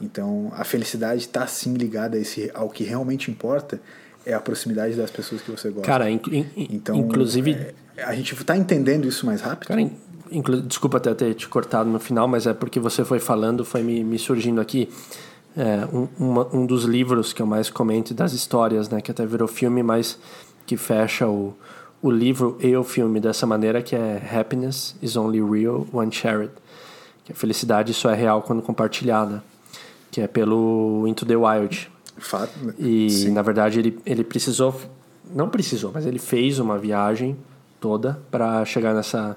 [0.00, 3.78] Então, a felicidade está, sim, ligada a esse, ao que realmente importa,
[4.26, 5.86] é a proximidade das pessoas que você gosta.
[5.86, 7.52] Cara, in- in- Então, inclusive
[7.96, 9.68] é, a gente tá entendendo isso mais rápido?
[9.68, 9.92] Cara, in-
[10.66, 14.04] desculpa até ter te cortado no final, mas é porque você foi falando, foi me,
[14.04, 14.88] me surgindo aqui.
[15.56, 19.26] É, um, uma- um dos livros que eu mais comento das histórias, né, que até
[19.26, 20.16] virou filme, mas
[20.64, 21.54] que fecha o,
[22.00, 26.52] o livro e o filme dessa maneira, que é Happiness is only real when shared.
[27.24, 29.42] Que a felicidade só é real quando compartilhada.
[30.12, 31.90] Que é pelo Into the Wild.
[32.20, 32.74] Fato, né?
[32.78, 33.30] E Sim.
[33.32, 34.74] na verdade ele, ele precisou,
[35.34, 37.36] não precisou, mas ele fez uma viagem
[37.80, 39.36] toda para chegar nessa,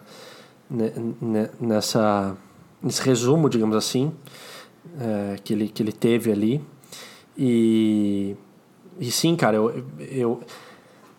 [0.69, 2.35] ne- ne- nessa,
[2.81, 4.11] nesse resumo, digamos assim,
[4.99, 6.61] é, que, ele, que ele teve ali.
[7.37, 8.35] E,
[8.99, 10.41] e sim, cara, eu, eu,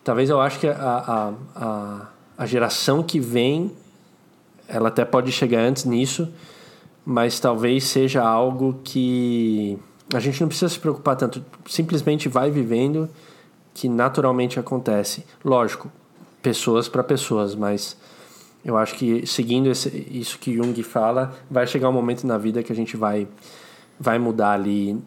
[0.05, 3.73] Talvez eu acho que a, a, a, a geração que vem,
[4.69, 6.29] ela até pode chegar antes nisso,
[7.07, 9.79] mas talvez seja algo que
[10.13, 13.09] a gente não precisa se preocupar tanto, simplesmente vai vivendo
[13.73, 15.25] que naturalmente acontece.
[15.45, 15.91] Lógico,
[16.43, 17.97] pessoas para pessoas, mas
[18.65, 22.63] eu acho que seguindo esse, isso que Jung fala, vai chegar um momento na vida
[22.63, 23.27] que a gente vai
[23.99, 25.01] vai mudar ali.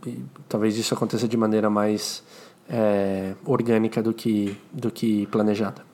[0.48, 2.24] talvez isso aconteça de maneira mais
[2.70, 5.86] é, orgânica do que do que planejada.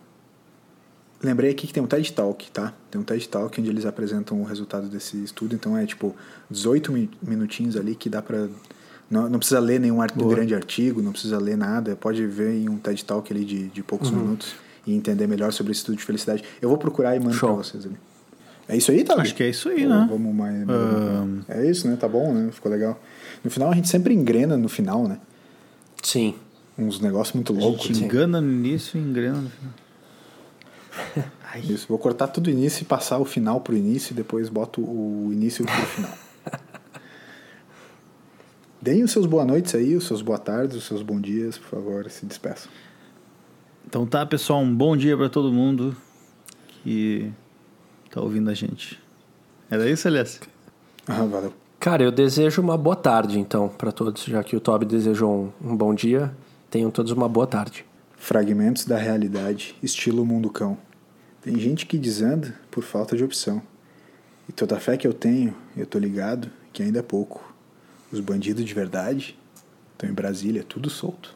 [1.22, 2.74] Lembrei aqui que tem um TED Talk, tá?
[2.92, 6.14] Tem um TED Talk onde eles apresentam o resultado desse estudo, então é tipo
[6.50, 8.50] 18 minutinhos ali que dá para
[9.14, 12.68] não, não, precisa ler nenhum art grande artigo, não precisa ler nada, pode ver em
[12.68, 14.18] um TED Talk ali de, de poucos uhum.
[14.18, 14.56] minutos
[14.88, 16.44] e entender melhor sobre o estudo de felicidade.
[16.60, 17.96] Eu vou procurar e mando para vocês ali.
[18.68, 19.16] É isso aí, tá?
[19.16, 20.08] Acho que é isso aí, Ou né?
[20.10, 20.68] Vamos mais.
[20.68, 21.42] Um...
[21.48, 21.96] É isso, né?
[21.96, 22.50] Tá bom, né?
[22.52, 23.00] Ficou legal.
[23.44, 25.20] No final a gente sempre engrena no final, né?
[26.02, 26.34] Sim.
[26.78, 27.86] Uns negócios muito loucos.
[27.86, 29.74] A gente engana no início e engrena no final.
[31.70, 34.82] Isso, vou cortar tudo o início e passar o final pro início e depois boto
[34.82, 36.12] o início pro final.
[38.84, 41.70] Deem os seus boa noites aí, os seus boa tardes, os seus bom dias, por
[41.70, 42.70] favor, se despeçam.
[43.88, 45.96] Então tá, pessoal, um bom dia para todo mundo
[46.68, 47.32] que
[48.12, 49.02] tá ouvindo a gente.
[49.72, 50.42] Era isso, Aliás?
[51.08, 51.54] Ah, valeu.
[51.80, 55.72] Cara, eu desejo uma boa tarde, então, para todos, já que o Toby desejou um,
[55.72, 56.36] um bom dia.
[56.70, 57.86] Tenham todos uma boa tarde.
[58.18, 60.78] Fragmentos da realidade, estilo mundo cão.
[61.42, 63.62] Tem gente que desanda por falta de opção.
[64.50, 67.53] E toda a fé que eu tenho, eu tô ligado que ainda é pouco.
[68.14, 69.36] Os bandidos de verdade
[69.94, 71.34] estão em Brasília, tudo solto.